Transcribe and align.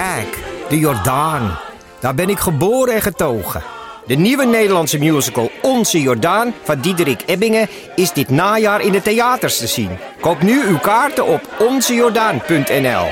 Kijk, 0.00 0.38
de 0.68 0.78
Jordaan. 0.78 1.58
Daar 2.00 2.14
ben 2.14 2.28
ik 2.28 2.38
geboren 2.38 2.94
en 2.94 3.02
getogen. 3.02 3.62
De 4.06 4.14
nieuwe 4.14 4.46
Nederlandse 4.46 4.98
musical 4.98 5.50
Onze 5.62 6.00
Jordaan 6.00 6.52
van 6.64 6.80
Diederik 6.80 7.22
Ebbingen 7.26 7.68
is 7.96 8.12
dit 8.12 8.28
najaar 8.28 8.80
in 8.80 8.92
de 8.92 9.02
theaters 9.02 9.58
te 9.58 9.66
zien. 9.66 9.88
Koop 10.20 10.42
nu 10.42 10.62
uw 10.66 10.78
kaarten 10.78 11.26
op 11.26 11.48
onzejordaan.nl. 11.68 13.06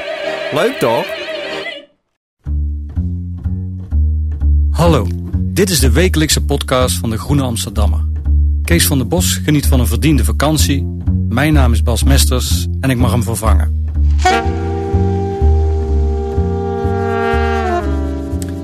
Leuk 0.53 0.77
toch? 0.79 1.05
Hallo, 4.71 5.07
dit 5.35 5.71
is 5.71 5.81
de 5.81 5.93
wekelijkse 5.93 6.45
podcast 6.45 6.99
van 6.99 7.11
de 7.11 7.19
Groene 7.19 7.43
Amsterdammer. 7.43 8.09
Kees 8.63 8.87
van 8.87 8.99
der 8.99 9.09
Bos 9.09 9.41
geniet 9.45 9.67
van 9.67 9.81
een 9.81 9.87
verdiende 9.87 10.25
vakantie. 10.25 11.03
Mijn 11.29 11.53
naam 11.53 11.73
is 11.73 11.83
Bas 11.83 12.03
Mesters 12.03 12.67
en 12.81 12.91
ik 12.91 12.97
mag 12.97 13.11
hem 13.11 13.23
vervangen. 13.23 13.87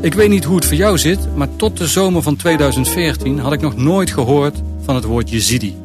Ik 0.05 0.15
weet 0.15 0.29
niet 0.29 0.45
hoe 0.45 0.57
het 0.57 0.65
voor 0.65 0.77
jou 0.77 0.99
zit, 0.99 1.37
maar 1.37 1.57
tot 1.57 1.77
de 1.77 1.87
zomer 1.87 2.23
van 2.23 2.37
2014 2.37 3.39
had 3.39 3.53
ik 3.53 3.61
nog 3.61 3.77
nooit 3.77 4.11
gehoord 4.11 4.63
van 4.83 4.95
het 4.95 5.05
woord 5.05 5.31
Jezidi. 5.31 5.77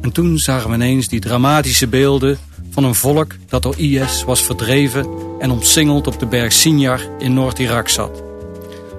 En 0.00 0.12
toen 0.12 0.38
zagen 0.38 0.70
we 0.70 0.74
ineens 0.74 1.08
die 1.08 1.20
dramatische 1.20 1.86
beelden 1.86 2.38
van 2.70 2.84
een 2.84 2.94
volk 2.94 3.34
dat 3.48 3.62
door 3.62 3.78
IS 3.78 4.24
was 4.24 4.42
verdreven 4.42 5.06
en 5.38 5.50
omsingeld 5.50 6.06
op 6.06 6.18
de 6.18 6.26
berg 6.26 6.52
Sinjar 6.52 7.00
in 7.18 7.34
Noord-Irak 7.34 7.88
zat. 7.88 8.22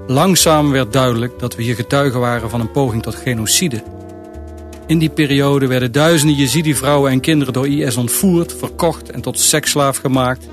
Langzaam 0.07 0.71
werd 0.71 0.93
duidelijk 0.93 1.39
dat 1.39 1.55
we 1.55 1.63
hier 1.63 1.75
getuigen 1.75 2.19
waren 2.19 2.49
van 2.49 2.59
een 2.59 2.71
poging 2.71 3.03
tot 3.03 3.15
genocide. 3.15 3.83
In 4.87 4.97
die 4.97 5.09
periode 5.09 5.67
werden 5.67 5.91
duizenden 5.91 6.35
Jezidi-vrouwen 6.35 7.11
en 7.11 7.19
kinderen 7.19 7.53
door 7.53 7.67
IS 7.67 7.97
ontvoerd, 7.97 8.55
verkocht 8.59 9.11
en 9.11 9.21
tot 9.21 9.39
seksslaaf 9.39 9.97
gemaakt. 9.97 10.47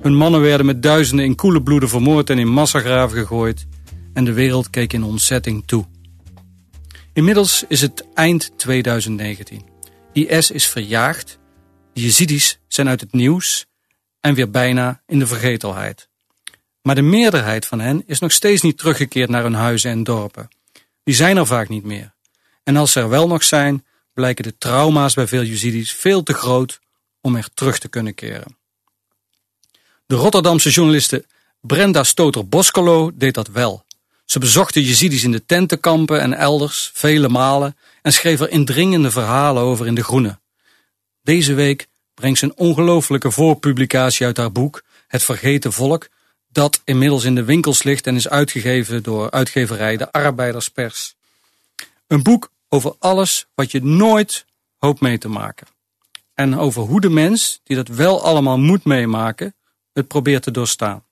Hun 0.00 0.16
mannen 0.16 0.40
werden 0.40 0.66
met 0.66 0.82
duizenden 0.82 1.24
in 1.24 1.34
koele 1.34 1.62
bloeden 1.62 1.88
vermoord 1.88 2.30
en 2.30 2.38
in 2.38 2.48
massagraven 2.48 3.18
gegooid. 3.18 3.66
En 4.12 4.24
de 4.24 4.32
wereld 4.32 4.70
keek 4.70 4.92
in 4.92 5.02
ontzetting 5.02 5.62
toe. 5.66 5.86
Inmiddels 7.12 7.64
is 7.68 7.80
het 7.80 8.04
eind 8.14 8.58
2019. 8.58 9.62
IS 10.12 10.50
is 10.50 10.66
verjaagd, 10.66 11.38
de 11.92 12.00
Jezidis 12.00 12.58
zijn 12.68 12.88
uit 12.88 13.00
het 13.00 13.12
nieuws 13.12 13.66
en 14.20 14.34
weer 14.34 14.50
bijna 14.50 15.02
in 15.06 15.18
de 15.18 15.26
vergetelheid. 15.26 16.08
Maar 16.82 16.94
de 16.94 17.02
meerderheid 17.02 17.66
van 17.66 17.80
hen 17.80 18.02
is 18.06 18.18
nog 18.18 18.32
steeds 18.32 18.62
niet 18.62 18.78
teruggekeerd 18.78 19.28
naar 19.28 19.42
hun 19.42 19.54
huizen 19.54 19.90
en 19.90 20.04
dorpen. 20.04 20.48
Die 21.04 21.14
zijn 21.14 21.36
er 21.36 21.46
vaak 21.46 21.68
niet 21.68 21.84
meer. 21.84 22.14
En 22.62 22.76
als 22.76 22.92
ze 22.92 23.00
er 23.00 23.08
wel 23.08 23.26
nog 23.26 23.42
zijn, 23.42 23.84
blijken 24.12 24.44
de 24.44 24.58
trauma's 24.58 25.14
bij 25.14 25.26
veel 25.26 25.42
Jezidis 25.42 25.92
veel 25.92 26.22
te 26.22 26.34
groot 26.34 26.80
om 27.20 27.36
er 27.36 27.48
terug 27.54 27.78
te 27.78 27.88
kunnen 27.88 28.14
keren. 28.14 28.56
De 30.06 30.14
Rotterdamse 30.14 30.70
journaliste 30.70 31.24
Brenda 31.60 32.02
Stoter-Boskolo 32.02 33.10
deed 33.14 33.34
dat 33.34 33.48
wel. 33.48 33.84
Ze 34.24 34.38
bezocht 34.38 34.74
de 34.74 34.84
Jezidis 34.84 35.24
in 35.24 35.32
de 35.32 35.44
tentenkampen 35.44 36.20
en 36.20 36.32
elders 36.32 36.90
vele 36.94 37.28
malen 37.28 37.76
en 38.02 38.12
schreef 38.12 38.40
er 38.40 38.50
indringende 38.50 39.10
verhalen 39.10 39.62
over 39.62 39.86
in 39.86 39.94
De 39.94 40.04
Groene. 40.04 40.38
Deze 41.22 41.54
week 41.54 41.88
brengt 42.14 42.38
ze 42.38 42.44
een 42.44 42.56
ongelooflijke 42.56 43.30
voorpublicatie 43.30 44.26
uit 44.26 44.36
haar 44.36 44.52
boek 44.52 44.82
Het 45.06 45.24
Vergeten 45.24 45.72
Volk, 45.72 46.08
dat 46.48 46.80
inmiddels 46.84 47.24
in 47.24 47.34
de 47.34 47.44
winkels 47.44 47.82
ligt 47.82 48.06
en 48.06 48.14
is 48.14 48.28
uitgegeven 48.28 49.02
door 49.02 49.30
uitgeverij 49.30 49.96
De 49.96 50.12
Arbeiderspers. 50.12 51.14
Een 52.06 52.22
boek 52.22 52.50
over 52.68 52.94
alles 52.98 53.46
wat 53.54 53.70
je 53.70 53.82
nooit 53.82 54.44
hoopt 54.78 55.00
mee 55.00 55.18
te 55.18 55.28
maken. 55.28 55.66
En 56.34 56.58
over 56.58 56.82
hoe 56.82 57.00
de 57.00 57.10
mens, 57.10 57.60
die 57.62 57.76
dat 57.76 57.88
wel 57.88 58.22
allemaal 58.22 58.58
moet 58.58 58.84
meemaken, 58.84 59.54
het 59.94 60.08
probeert 60.08 60.42
te 60.42 60.50
doorstaan. 60.50 61.04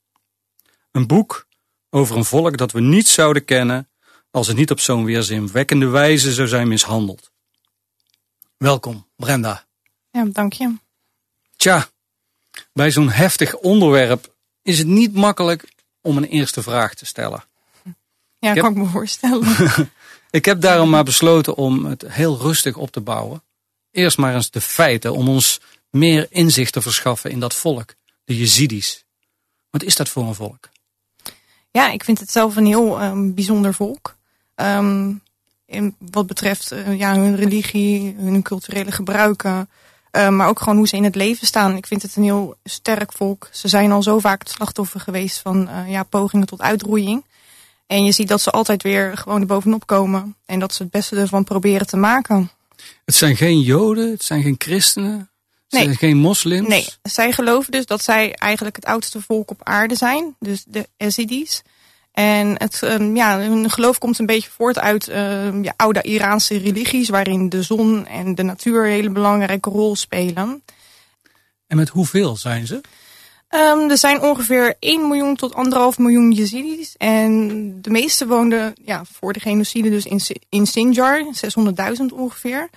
Een 0.91 1.06
boek 1.06 1.47
over 1.91 2.16
een 2.16 2.25
volk 2.25 2.56
dat 2.56 2.72
we 2.72 2.81
niet 2.81 3.09
zouden 3.09 3.44
kennen 3.44 3.88
als 4.31 4.47
het 4.47 4.56
niet 4.56 4.70
op 4.70 4.81
zo'n 4.81 5.04
weerzinwekkende 5.04 5.87
wijze 5.87 6.32
zou 6.32 6.48
zijn 6.48 6.69
mishandeld. 6.69 7.31
Welkom, 8.56 9.06
Brenda. 9.16 9.66
Ja, 10.10 10.25
dank 10.25 10.53
je. 10.53 10.75
Tja, 11.56 11.88
bij 12.72 12.91
zo'n 12.91 13.10
heftig 13.10 13.56
onderwerp 13.56 14.34
is 14.62 14.78
het 14.78 14.87
niet 14.87 15.15
makkelijk 15.15 15.72
om 16.00 16.16
een 16.16 16.25
eerste 16.28 16.62
vraag 16.62 16.94
te 16.94 17.06
stellen. 17.06 17.44
Ja, 18.38 18.48
Ik 18.48 18.54
heb- 18.54 18.65
kan 18.65 18.72
ik 18.72 18.78
me 18.78 18.87
voorstellen. 18.87 19.56
Ik 20.31 20.44
heb 20.44 20.60
daarom 20.60 20.91
maar 20.91 21.04
besloten 21.04 21.54
om 21.56 21.84
het 21.84 22.04
heel 22.06 22.38
rustig 22.38 22.76
op 22.76 22.91
te 22.91 23.00
bouwen. 23.00 23.42
Eerst 23.91 24.19
maar 24.19 24.34
eens 24.34 24.50
de 24.50 24.60
feiten 24.60 25.12
om 25.15 25.28
ons 25.28 25.60
meer 25.91 26.26
inzicht 26.31 26.72
te 26.72 26.82
verschaffen 26.82 27.31
in 27.31 27.41
dat 27.41 27.54
volk, 27.54 27.94
de 28.32 28.38
Jezidis. 28.38 29.04
Wat 29.70 29.82
is 29.82 29.97
dat 29.97 30.09
voor 30.09 30.25
een 30.26 30.34
volk? 30.34 30.70
ja, 31.70 31.91
ik 31.91 32.04
vind 32.04 32.20
het 32.20 32.31
zelf 32.31 32.56
een 32.56 32.66
heel 32.66 33.00
ehm, 33.00 33.34
bijzonder 33.34 33.75
volk. 33.75 34.16
Ehm, 34.54 35.12
in 35.66 35.94
wat 35.98 36.26
betreft 36.26 36.71
eh, 36.71 36.98
ja, 36.98 37.15
hun 37.15 37.37
religie, 37.37 38.15
hun 38.19 38.42
culturele 38.42 38.92
gebruiken. 38.92 39.69
eh, 40.10 40.28
maar 40.28 40.48
ook 40.48 40.59
gewoon 40.59 40.76
hoe 40.76 40.88
ze 40.88 40.97
in 40.97 41.04
het 41.04 41.15
leven 41.15 41.47
staan. 41.47 41.76
Ik 41.76 41.87
vind 41.87 42.03
het 42.03 42.16
een 42.16 42.22
heel 42.22 42.56
sterk 42.65 43.12
volk. 43.12 43.48
Ze 43.53 43.69
zijn 43.69 43.92
al 43.92 44.03
zo 44.03 44.19
vaak 44.19 44.38
het 44.38 44.50
slachtoffer 44.50 45.00
geweest 45.00 45.38
van 45.38 45.69
eh, 45.69 45.91
ja, 45.91 46.03
pogingen 46.03 46.47
tot 46.47 46.60
uitroeiing. 46.60 47.25
En 47.87 48.04
je 48.04 48.12
ziet 48.12 48.28
dat 48.28 48.41
ze 48.41 48.50
altijd 48.50 48.82
weer 48.82 49.16
gewoon 49.16 49.41
er 49.41 49.47
bovenop 49.47 49.87
komen. 49.87 50.37
En 50.47 50.59
dat 50.59 50.75
ze 50.75 50.82
het 50.82 50.92
beste 50.92 51.16
ervan 51.16 51.44
proberen 51.44 51.87
te 51.87 51.97
maken. 51.97 52.50
Het 53.04 53.15
zijn 53.15 53.37
geen 53.37 53.60
Joden, 53.60 54.10
het 54.10 54.25
zijn 54.25 54.42
geen 54.42 54.54
christenen, 54.59 55.31
Nee. 55.72 55.83
zijn 55.83 55.97
geen 55.97 56.16
moslims. 56.16 56.69
Nee, 56.69 56.87
zij 57.03 57.33
geloven 57.33 57.72
dus 57.72 57.87
dat 57.87 58.03
zij 58.03 58.34
eigenlijk 58.34 58.77
het 58.77 58.84
oudste 58.84 59.21
volk 59.21 59.50
op 59.50 59.60
aarde 59.62 59.94
zijn. 59.94 60.37
Dus 60.38 60.65
de 60.66 60.88
Yazidis. 60.97 61.62
En 62.12 62.55
het, 62.59 62.83
ehm, 62.83 63.16
ja, 63.16 63.38
hun 63.38 63.71
geloof 63.71 63.99
komt 63.99 64.19
een 64.19 64.27
beetje 64.27 64.50
voort 64.50 64.78
uit 64.78 65.09
ehm, 65.09 65.62
ja, 65.62 65.72
oude 65.77 66.03
Iraanse 66.03 66.59
religies... 66.59 67.09
waarin 67.09 67.49
de 67.49 67.62
zon 67.62 68.06
en 68.06 68.34
de 68.34 68.43
natuur 68.43 68.84
een 68.84 68.91
hele 68.91 69.10
belangrijke 69.10 69.71
rol 69.71 69.97
spelen. 69.97 70.62
En 71.66 71.77
met 71.77 71.89
hoeveel 71.89 72.37
zijn 72.37 72.66
ze? 72.66 72.81
Ehm, 73.49 73.91
er 73.91 73.99
zijn 73.99 74.22
ongeveer 74.22 74.75
1 74.78 75.09
miljoen 75.09 75.37
tot 75.37 75.54
1,5 75.54 75.99
miljoen 75.99 76.33
Yazidis. 76.33 76.94
En 76.97 77.83
de 77.83 77.91
meeste 77.91 78.27
woonden 78.27 78.75
ja, 78.84 79.04
voor 79.12 79.33
de 79.33 79.41
genocide 79.41 79.91
dus 79.91 80.04
in, 80.04 80.21
in 80.49 80.66
Sinjar, 80.66 81.25
600.000 81.25 82.04
ongeveer. 82.15 82.71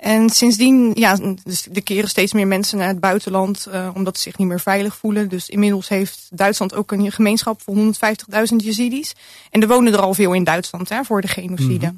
En 0.00 0.30
sindsdien, 0.30 0.90
ja, 0.94 1.16
dus 1.44 1.66
er 1.72 1.82
keren 1.82 2.08
steeds 2.08 2.32
meer 2.32 2.46
mensen 2.46 2.78
naar 2.78 2.88
het 2.88 3.00
buitenland, 3.00 3.66
eh, 3.66 3.90
omdat 3.94 4.16
ze 4.16 4.22
zich 4.22 4.38
niet 4.38 4.48
meer 4.48 4.60
veilig 4.60 4.96
voelen. 4.96 5.28
Dus 5.28 5.48
inmiddels 5.48 5.88
heeft 5.88 6.28
Duitsland 6.30 6.74
ook 6.74 6.92
een 6.92 7.12
gemeenschap 7.12 7.62
van 7.62 7.74
150.000 7.74 8.56
Yazidis. 8.64 9.12
En 9.50 9.62
er 9.62 9.68
wonen 9.68 9.92
er 9.92 10.00
al 10.00 10.14
veel 10.14 10.32
in 10.32 10.44
Duitsland 10.44 10.88
hè, 10.88 11.04
voor 11.04 11.20
de 11.20 11.28
genocide. 11.28 11.94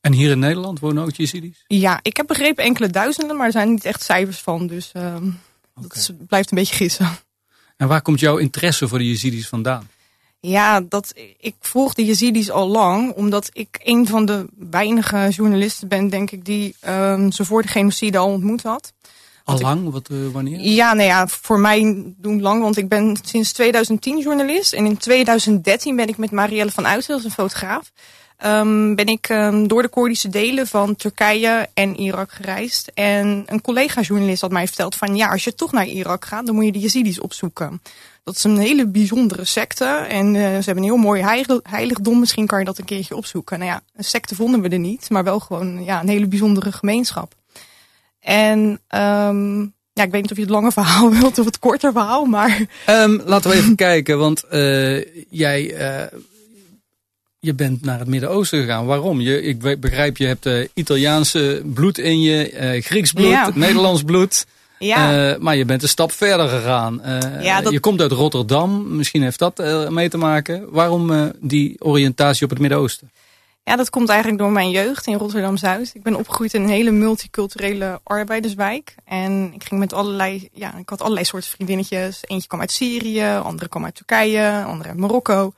En 0.00 0.12
hier 0.12 0.30
in 0.30 0.38
Nederland 0.38 0.80
wonen 0.80 1.02
ook 1.04 1.14
Jezidis? 1.14 1.64
Ja, 1.66 1.98
ik 2.02 2.16
heb 2.16 2.26
begrepen 2.26 2.64
enkele 2.64 2.88
duizenden, 2.88 3.36
maar 3.36 3.46
er 3.46 3.52
zijn 3.52 3.70
niet 3.70 3.84
echt 3.84 4.02
cijfers 4.02 4.38
van. 4.38 4.66
Dus 4.66 4.90
ehm, 4.92 5.24
dat 5.80 5.94
is- 5.96 6.10
blijft 6.28 6.50
een 6.50 6.58
beetje 6.58 6.74
gissen. 6.74 7.08
En 7.76 7.88
waar 7.88 8.02
komt 8.02 8.20
jouw 8.20 8.36
interesse 8.36 8.88
voor 8.88 8.98
de 8.98 9.06
Jezidis 9.08 9.48
vandaan? 9.48 9.88
Ja, 10.40 10.80
dat, 10.80 11.12
ik 11.38 11.54
volg 11.60 11.94
de 11.94 12.04
Yazidis 12.04 12.50
al 12.50 12.68
lang, 12.68 13.12
omdat 13.12 13.50
ik 13.52 13.80
een 13.84 14.06
van 14.06 14.24
de 14.24 14.46
weinige 14.70 15.28
journalisten 15.30 15.88
ben, 15.88 16.08
denk 16.08 16.30
ik, 16.30 16.44
die 16.44 16.74
ehm, 16.80 17.30
ze 17.30 17.44
voor 17.44 17.62
de 17.62 17.68
genocide 17.68 18.18
al 18.18 18.28
ontmoet 18.28 18.62
had. 18.62 18.92
Al 19.44 19.58
lang? 19.58 19.90
Wat, 19.90 20.08
eh, 20.08 20.16
wanneer? 20.32 20.60
Ja, 20.60 20.92
nou 20.92 21.08
ja, 21.08 21.26
voor 21.26 21.58
mij 21.58 22.04
doen 22.16 22.40
lang, 22.40 22.62
want 22.62 22.76
ik 22.76 22.88
ben 22.88 23.18
sinds 23.24 23.52
2010 23.52 24.18
journalist. 24.18 24.72
En 24.72 24.84
in 24.84 24.96
2013 24.96 25.96
ben 25.96 26.08
ik 26.08 26.16
met 26.16 26.30
Marielle 26.30 26.70
van 26.70 26.86
is 26.86 27.08
een 27.08 27.30
fotograaf, 27.30 27.92
ehm, 28.36 28.94
ben 28.94 29.06
ik 29.06 29.28
ehm, 29.28 29.66
door 29.66 29.82
de 29.82 29.88
Koerdische 29.88 30.28
delen 30.28 30.66
van 30.66 30.96
Turkije 30.96 31.68
en 31.74 32.00
Irak 32.00 32.32
gereisd. 32.32 32.90
En 32.94 33.42
een 33.46 33.60
collega-journalist 33.60 34.40
had 34.40 34.50
mij 34.50 34.66
verteld 34.66 34.94
van, 34.94 35.16
ja, 35.16 35.28
als 35.28 35.44
je 35.44 35.54
toch 35.54 35.72
naar 35.72 35.86
Irak 35.86 36.24
gaat, 36.24 36.46
dan 36.46 36.54
moet 36.54 36.64
je 36.64 36.72
de 36.72 36.78
Yazidis 36.78 37.20
opzoeken. 37.20 37.80
Dat 38.24 38.36
is 38.36 38.44
een 38.44 38.58
hele 38.58 38.86
bijzondere 38.86 39.44
secte 39.44 39.84
en 39.84 40.26
eh, 40.26 40.42
ze 40.42 40.64
hebben 40.64 40.76
een 40.76 40.90
heel 40.90 40.96
mooi 40.96 41.22
heilig- 41.22 41.60
heiligdom. 41.62 42.20
Misschien 42.20 42.46
kan 42.46 42.58
je 42.58 42.64
dat 42.64 42.78
een 42.78 42.84
keertje 42.84 43.16
opzoeken. 43.16 43.58
Nou 43.58 43.70
ja, 43.70 43.82
een 43.96 44.04
secte 44.04 44.34
vonden 44.34 44.60
we 44.60 44.68
er 44.68 44.78
niet, 44.78 45.10
maar 45.10 45.24
wel 45.24 45.40
gewoon 45.40 45.84
ja, 45.84 46.00
een 46.00 46.08
hele 46.08 46.26
bijzondere 46.26 46.72
gemeenschap. 46.72 47.34
En 48.20 48.80
ehm, 48.88 49.60
ja, 49.92 50.02
ik 50.02 50.10
weet 50.10 50.22
niet 50.22 50.30
of 50.30 50.36
je 50.36 50.42
het 50.42 50.52
lange 50.52 50.72
verhaal 50.72 51.10
wilt 51.20 51.38
of 51.38 51.44
het 51.44 51.58
korter 51.58 51.92
verhaal, 51.92 52.24
maar... 52.24 52.66
Um, 52.88 53.22
laten 53.24 53.50
we 53.50 53.56
even 53.56 53.76
kijken, 53.76 54.18
want 54.18 54.44
uh, 54.52 55.04
jij... 55.30 55.80
Uh, 55.80 56.18
je 57.38 57.54
bent 57.54 57.82
naar 57.82 57.98
het 57.98 58.08
Midden-Oosten 58.08 58.60
gegaan. 58.60 58.86
Waarom? 58.86 59.20
Je, 59.20 59.42
ik 59.42 59.80
begrijp, 59.80 60.16
je 60.16 60.26
hebt 60.26 60.46
uh, 60.46 60.66
Italiaanse 60.74 61.62
bloed 61.64 61.98
in 61.98 62.20
je, 62.20 62.52
uh, 62.52 62.82
Grieks 62.82 63.12
bloed, 63.12 63.30
ja. 63.30 63.50
Nederlands 63.54 64.02
bloed. 64.02 64.46
Ja. 64.84 65.30
Uh, 65.30 65.38
maar 65.38 65.56
je 65.56 65.64
bent 65.64 65.82
een 65.82 65.88
stap 65.88 66.12
verder 66.12 66.48
gegaan. 66.48 67.00
Ja, 67.40 67.60
dat... 67.60 67.72
Je 67.72 67.80
komt 67.80 68.00
uit 68.00 68.12
Rotterdam. 68.12 68.96
Misschien 68.96 69.22
heeft 69.22 69.38
dat 69.38 69.58
mee 69.88 70.08
te 70.08 70.18
maken. 70.18 70.70
Waarom 70.70 71.32
die 71.40 71.76
oriëntatie 71.78 72.44
op 72.44 72.50
het 72.50 72.58
Midden-Oosten? 72.58 73.10
Ja, 73.64 73.76
dat 73.76 73.90
komt 73.90 74.08
eigenlijk 74.08 74.40
door 74.40 74.50
mijn 74.50 74.70
jeugd 74.70 75.06
in 75.06 75.14
Rotterdam-Zuid. 75.14 75.90
Ik 75.94 76.02
ben 76.02 76.14
opgegroeid 76.14 76.54
in 76.54 76.62
een 76.62 76.68
hele 76.68 76.90
multiculturele 76.90 78.00
arbeiderswijk. 78.02 78.94
En 79.04 79.52
ik 79.54 79.64
ging 79.64 79.80
met 79.80 79.92
allerlei, 79.92 80.48
ja, 80.52 80.76
ik 80.76 80.88
had 80.88 81.00
allerlei 81.00 81.24
soorten 81.24 81.50
vriendinnetjes. 81.50 82.20
Eentje 82.22 82.48
kwam 82.48 82.60
uit 82.60 82.70
Syrië, 82.70 83.40
andere 83.42 83.68
kwam 83.68 83.84
uit 83.84 83.94
Turkije, 83.94 84.62
andere 84.66 84.88
uit 84.88 84.98
Marokko. 84.98 85.52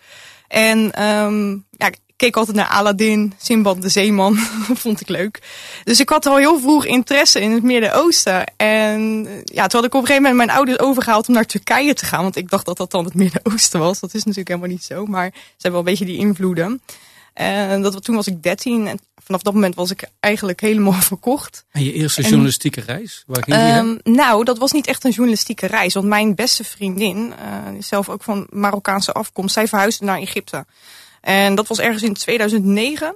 En 0.49 1.05
um, 1.05 1.67
ja, 1.71 1.87
ik 1.87 1.99
keek 2.23 2.37
altijd 2.37 2.57
naar 2.57 2.69
Aladdin, 2.69 3.33
Simbad 3.39 3.83
de 3.83 3.89
Zeeman. 3.89 4.37
vond 4.85 5.01
ik 5.01 5.09
leuk. 5.09 5.43
Dus 5.85 6.01
ik 6.01 6.09
had 6.09 6.27
al 6.27 6.37
heel 6.37 6.61
vroeg 6.61 6.85
interesse 6.85 7.41
in 7.41 7.51
het 7.51 7.63
Midden-Oosten. 7.63 8.53
En 8.57 9.27
ja, 9.45 9.67
toen 9.67 9.81
had 9.81 9.85
ik 9.85 9.95
op 9.95 10.01
een 10.01 10.07
gegeven 10.07 10.23
moment 10.23 10.37
mijn 10.37 10.51
ouders 10.51 10.79
overgehaald 10.79 11.29
om 11.29 11.35
naar 11.35 11.47
Turkije 11.47 11.95
te 11.95 12.05
gaan. 12.05 12.23
Want 12.23 12.37
ik 12.37 12.51
dacht 12.51 12.67
dat 12.67 12.77
dat 12.77 12.91
dan 12.91 13.05
het 13.05 13.15
Midden-Oosten 13.15 13.81
was. 13.81 14.01
Dat 14.01 14.15
is 14.15 14.21
natuurlijk 14.21 14.49
helemaal 14.49 14.71
niet 14.71 14.85
zo. 14.85 15.07
Maar 15.07 15.31
ze 15.33 15.41
hebben 15.53 15.71
wel 15.71 15.81
een 15.81 15.99
beetje 15.99 16.05
die 16.05 16.17
invloeden. 16.17 16.81
En 17.35 17.83
dat, 17.83 18.05
toen 18.05 18.15
was 18.15 18.27
ik 18.27 18.43
13 18.43 18.87
en 18.87 18.99
vanaf 19.25 19.43
dat 19.43 19.55
moment 19.55 19.75
was 19.75 19.91
ik 19.91 20.05
eigenlijk 20.21 20.61
helemaal 20.61 21.01
verkocht. 21.13 21.65
En 21.71 21.85
je 21.85 21.93
eerste 21.93 22.23
journalistieke 22.23 22.81
reis? 22.81 23.25
Waar 23.27 23.43
ging 23.43 23.57
je 23.57 23.77
um, 23.77 24.15
Nou, 24.15 24.45
dat 24.45 24.59
was 24.59 24.73
niet 24.73 24.87
echt 24.87 25.05
een 25.05 25.11
journalistieke 25.11 25.67
reis. 25.67 25.95
Want 25.95 26.07
mijn 26.07 26.35
beste 26.35 26.65
vriendin, 26.65 27.17
uh, 27.17 27.81
zelf 27.81 28.09
ook 28.09 28.23
van 28.23 28.47
Marokkaanse 28.51 29.13
afkomst, 29.13 29.55
zij 29.55 29.69
verhuisde 29.69 30.05
naar 30.05 30.19
Egypte. 30.19 30.65
En 31.23 31.55
dat 31.55 31.67
was 31.67 31.79
ergens 31.79 32.03
in 32.03 32.15
2009. 32.15 33.07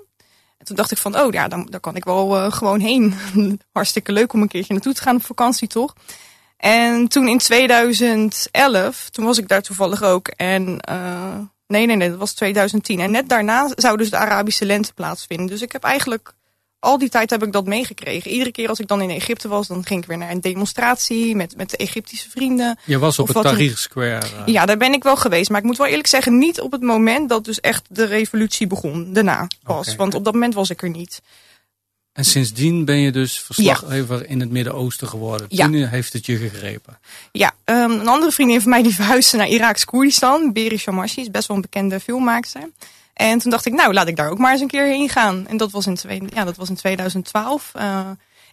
En 0.58 0.67
toen 0.67 0.76
dacht 0.76 0.91
ik 0.91 0.99
van, 0.99 1.19
oh 1.19 1.32
ja, 1.32 1.49
dan, 1.49 1.67
daar 1.70 1.81
kan 1.81 1.97
ik 1.97 2.05
wel 2.05 2.37
uh, 2.37 2.53
gewoon 2.53 2.81
heen. 2.81 3.14
Hartstikke 3.73 4.12
leuk 4.12 4.32
om 4.32 4.43
een 4.43 4.49
keertje 4.49 4.73
naartoe 4.73 4.94
te 4.94 5.03
gaan 5.03 5.17
op 5.17 5.25
vakantie, 5.25 5.69
toch? 5.69 5.94
En 6.56 7.08
toen 7.08 7.29
in 7.29 7.38
2011, 7.38 9.11
toen 9.11 9.25
was 9.25 9.38
ik 9.38 9.49
daar 9.49 9.62
toevallig 9.62 10.03
ook. 10.03 10.29
En 10.29 10.79
uh, 10.91 11.38
Nee, 11.67 11.87
nee, 11.87 11.97
nee, 11.97 12.11
dat 12.11 12.19
was 12.19 12.32
2010. 12.32 13.00
En 13.00 13.11
net 13.11 13.29
daarna 13.29 13.73
zou 13.75 13.97
dus 13.97 14.11
de 14.11 14.17
Arabische 14.17 14.64
lente 14.64 14.93
plaatsvinden. 14.93 15.47
Dus 15.47 15.62
ik 15.62 15.73
heb 15.73 15.82
eigenlijk 15.82 16.32
al 16.87 16.99
die 16.99 17.09
tijd 17.09 17.31
heb 17.31 17.43
ik 17.43 17.53
dat 17.53 17.67
meegekregen. 17.67 18.31
Iedere 18.31 18.53
keer 18.53 18.69
als 18.69 18.81
ik 18.81 18.88
dan 18.88 19.00
in 19.00 19.11
Egypte 19.11 19.49
was, 19.49 19.67
dan 19.67 19.87
ging 19.87 20.03
ik 20.03 20.09
weer 20.09 20.19
naar 20.19 20.31
een 20.31 20.41
demonstratie 20.41 21.37
met, 21.37 21.56
met 21.56 21.71
de 21.71 21.77
Egyptische 21.77 22.31
vrienden. 22.31 22.79
Je 22.85 22.99
was 22.99 23.19
op 23.19 23.29
het 23.29 23.43
Tahrir 23.43 23.77
Square. 23.77 24.27
Uh... 24.27 24.47
Ja, 24.47 24.67
daar 24.67 24.77
ben 24.77 24.93
ik 24.93 25.03
wel 25.03 25.17
geweest. 25.17 25.50
Maar 25.50 25.61
ik 25.61 25.67
moet 25.67 25.77
wel 25.77 25.87
eerlijk 25.87 26.06
zeggen, 26.06 26.38
niet 26.38 26.61
op 26.61 26.73
het 26.73 26.83
moment 26.83 27.29
dat 27.29 27.44
dus 27.44 27.61
echt 27.61 27.83
de 27.88 28.05
revolutie 28.05 28.67
begon. 28.67 29.12
Daarna 29.12 29.47
pas. 29.62 29.97
Want 29.97 30.15
op 30.15 30.25
dat 30.25 30.33
moment 30.33 30.55
was 30.55 30.71
ik 30.71 30.83
er 30.83 30.91
niet. 30.91 31.23
En 32.12 32.25
sindsdien 32.25 32.85
ben 32.85 32.97
je 32.97 33.12
dus 33.12 33.41
verslaggever 33.41 34.29
in 34.29 34.41
het 34.41 34.50
Midden-Oosten 34.50 35.09
geworden. 35.09 35.47
Ja. 35.50 35.65
Toen 35.65 35.75
heeft 35.75 36.12
het 36.12 36.27
je 36.27 36.37
gegrepen. 36.37 36.99
Ja, 37.32 37.55
um, 37.65 37.91
een 37.91 38.09
andere 38.09 38.32
vriendin 38.32 38.61
van 38.61 38.71
mij 38.71 38.82
die 38.82 38.94
verhuisde 38.94 39.37
naar 39.37 39.49
Iraks 39.49 39.85
Koerdistan. 39.85 40.53
Beri 40.53 40.79
Shamashi 40.79 41.21
is 41.21 41.31
best 41.31 41.49
wel 41.49 41.56
een 41.56 41.62
bekende 41.62 42.00
filmmaakster. 42.00 42.71
En 43.17 43.39
toen 43.39 43.51
dacht 43.51 43.67
ik, 43.67 43.73
nou 43.73 43.93
laat 43.93 44.09
ik 44.09 44.17
daar 44.17 44.31
ook 44.31 44.39
maar 44.39 44.53
eens 44.53 44.61
een 44.61 44.67
keer 44.67 44.87
heen 44.87 45.09
gaan. 45.09 45.47
En 45.49 45.57
dat 45.57 45.71
was 45.71 45.87
in, 45.87 45.99
ja, 46.35 46.45
dat 46.45 46.57
was 46.57 46.69
in 46.69 46.75
2012. 46.75 47.73
Uh, 47.77 47.99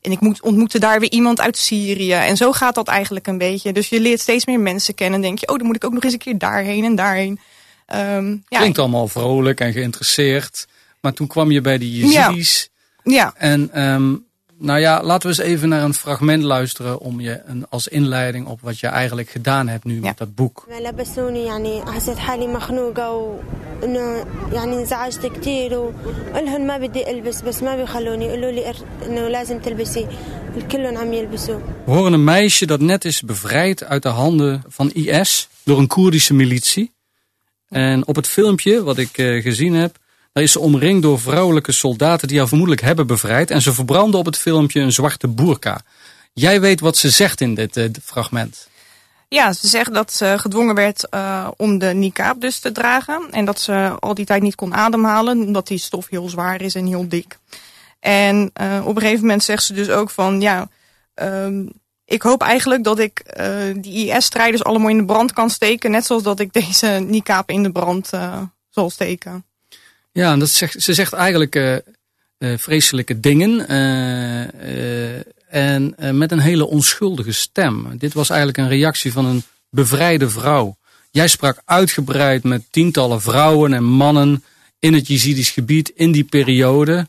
en 0.01 0.11
ik 0.11 0.19
moet, 0.19 0.41
ontmoette 0.41 0.79
daar 0.79 0.99
weer 0.99 1.11
iemand 1.11 1.41
uit 1.41 1.57
Syrië. 1.57 2.13
En 2.13 2.37
zo 2.37 2.51
gaat 2.51 2.75
dat 2.75 2.87
eigenlijk 2.87 3.27
een 3.27 3.37
beetje. 3.37 3.73
Dus 3.73 3.89
je 3.89 3.99
leert 3.99 4.19
steeds 4.19 4.45
meer 4.45 4.59
mensen 4.59 4.95
kennen. 4.95 5.15
En 5.15 5.21
denk 5.21 5.39
je, 5.39 5.47
oh 5.47 5.57
dan 5.57 5.65
moet 5.65 5.75
ik 5.75 5.83
ook 5.83 5.93
nog 5.93 6.03
eens 6.03 6.13
een 6.13 6.19
keer 6.19 6.37
daarheen 6.37 6.83
en 6.83 6.95
daarheen. 6.95 7.39
Um, 7.95 8.43
ja. 8.47 8.57
Klinkt 8.57 8.79
allemaal 8.79 9.07
vrolijk 9.07 9.59
en 9.59 9.71
geïnteresseerd. 9.71 10.67
Maar 10.99 11.13
toen 11.13 11.27
kwam 11.27 11.51
je 11.51 11.61
bij 11.61 11.77
de 11.77 11.91
Yazidis. 11.91 12.69
Ja. 13.03 13.33
En 13.37 13.83
um, 13.83 14.25
nou 14.63 14.79
ja, 14.79 15.03
laten 15.03 15.29
we 15.29 15.35
eens 15.37 15.47
even 15.47 15.69
naar 15.69 15.83
een 15.83 15.93
fragment 15.93 16.43
luisteren 16.43 16.99
om 16.99 17.19
je 17.19 17.41
een, 17.45 17.65
als 17.69 17.87
inleiding 17.87 18.47
op 18.47 18.61
wat 18.61 18.79
je 18.79 18.87
eigenlijk 18.87 19.29
gedaan 19.29 19.67
hebt 19.67 19.83
nu 19.83 19.95
ja. 19.95 20.01
met 20.01 20.17
dat 20.17 20.35
boek. 20.35 20.65
We 31.85 31.91
horen 31.91 32.13
een 32.13 32.23
meisje 32.23 32.65
dat 32.65 32.79
net 32.79 33.05
is 33.05 33.21
bevrijd 33.21 33.83
uit 33.83 34.03
de 34.03 34.09
handen 34.09 34.63
van 34.67 34.91
IS 34.91 35.47
door 35.63 35.77
een 35.77 35.87
Koerdische 35.87 36.33
militie. 36.33 36.91
En 37.69 38.07
op 38.07 38.15
het 38.15 38.27
filmpje 38.27 38.83
wat 38.83 38.97
ik 38.97 39.17
uh, 39.17 39.43
gezien 39.43 39.73
heb, 39.73 39.97
daar 40.33 40.43
is 40.43 40.51
ze 40.51 40.59
omringd 40.59 41.01
door 41.01 41.19
vrouwelijke 41.19 41.71
soldaten 41.71 42.27
die 42.27 42.37
haar 42.37 42.47
vermoedelijk 42.47 42.85
hebben 42.85 43.07
bevrijd. 43.07 43.51
En 43.51 43.61
ze 43.61 43.73
verbranden 43.73 44.19
op 44.19 44.25
het 44.25 44.37
filmpje 44.37 44.79
een 44.79 44.91
zwarte 44.91 45.27
boerka. 45.27 45.81
Jij 46.33 46.61
weet 46.61 46.79
wat 46.79 46.97
ze 46.97 47.09
zegt 47.09 47.41
in 47.41 47.55
dit 47.55 47.77
uh, 47.77 47.89
fragment. 48.03 48.67
Ja, 49.27 49.53
ze 49.53 49.67
zegt 49.67 49.93
dat 49.93 50.13
ze 50.13 50.35
gedwongen 50.37 50.75
werd 50.75 51.07
uh, 51.11 51.47
om 51.57 51.77
de 51.77 51.85
niqab 51.85 52.41
dus 52.41 52.59
te 52.59 52.71
dragen. 52.71 53.27
En 53.31 53.45
dat 53.45 53.59
ze 53.59 53.95
al 53.99 54.13
die 54.13 54.25
tijd 54.25 54.41
niet 54.41 54.55
kon 54.55 54.73
ademhalen, 54.73 55.41
omdat 55.41 55.67
die 55.67 55.77
stof 55.77 56.09
heel 56.09 56.29
zwaar 56.29 56.61
is 56.61 56.75
en 56.75 56.85
heel 56.85 57.07
dik. 57.07 57.37
En 57.99 58.51
uh, 58.61 58.81
op 58.85 58.95
een 58.95 59.01
gegeven 59.01 59.21
moment 59.21 59.43
zegt 59.43 59.63
ze 59.63 59.73
dus 59.73 59.89
ook 59.89 60.09
van, 60.09 60.41
ja, 60.41 60.69
um, 61.15 61.71
ik 62.05 62.21
hoop 62.21 62.41
eigenlijk 62.41 62.83
dat 62.83 62.99
ik 62.99 63.23
die 63.75 64.09
IS-strijders 64.09 64.63
allemaal 64.63 64.89
in 64.89 64.97
de 64.97 65.05
brand 65.05 65.33
kan 65.33 65.49
steken. 65.49 65.91
Net 65.91 66.05
zoals 66.05 66.23
dat 66.23 66.39
ik 66.39 66.53
deze 66.63 66.87
niqab 66.87 67.49
in 67.49 67.63
de 67.63 67.71
brand 67.71 68.09
zal 68.69 68.89
steken. 68.89 69.45
Ja, 70.13 70.31
en 70.31 70.39
dat 70.39 70.49
zegt, 70.49 70.81
ze 70.83 70.93
zegt 70.93 71.13
eigenlijk 71.13 71.55
uh, 71.55 71.75
uh, 72.37 72.57
vreselijke 72.57 73.19
dingen. 73.19 73.71
Uh, 73.71 75.21
en 75.47 75.95
met 76.17 76.31
een 76.31 76.39
hele 76.39 76.67
onschuldige 76.67 77.31
stem. 77.31 77.97
Dit 77.97 78.13
was 78.13 78.29
eigenlijk 78.29 78.57
een 78.59 78.77
reactie 78.77 79.11
van 79.11 79.25
een 79.25 79.43
bevrijde 79.69 80.29
vrouw. 80.29 80.77
Jij 81.11 81.27
sprak 81.27 81.61
uitgebreid 81.65 82.43
met 82.43 82.71
tientallen 82.71 83.21
vrouwen 83.21 83.73
en 83.73 83.83
mannen 83.83 84.43
in 84.79 84.93
het 84.93 85.07
Jezidisch 85.07 85.49
gebied 85.49 85.89
in 85.89 86.11
die 86.11 86.23
periode. 86.23 87.07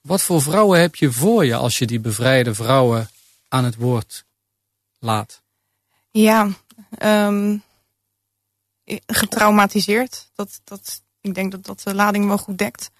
Wat 0.00 0.22
voor 0.22 0.42
vrouwen 0.42 0.80
heb 0.80 0.94
je 0.94 1.12
voor 1.12 1.44
je 1.44 1.54
als 1.54 1.78
je 1.78 1.86
die 1.86 2.00
bevrijde 2.00 2.54
vrouwen 2.54 3.10
aan 3.48 3.64
het 3.64 3.76
woord 3.76 4.24
laat? 4.98 5.42
Ja, 6.10 6.48
um, 7.02 7.62
getraumatiseerd. 9.06 10.30
Dat, 10.34 10.60
dat, 10.64 11.02
ik 11.20 11.34
denk 11.34 11.50
dat 11.50 11.64
dat 11.64 11.80
de 11.84 11.94
lading 11.94 12.26
wel 12.26 12.38
goed 12.38 12.58
dekt. 12.58 12.90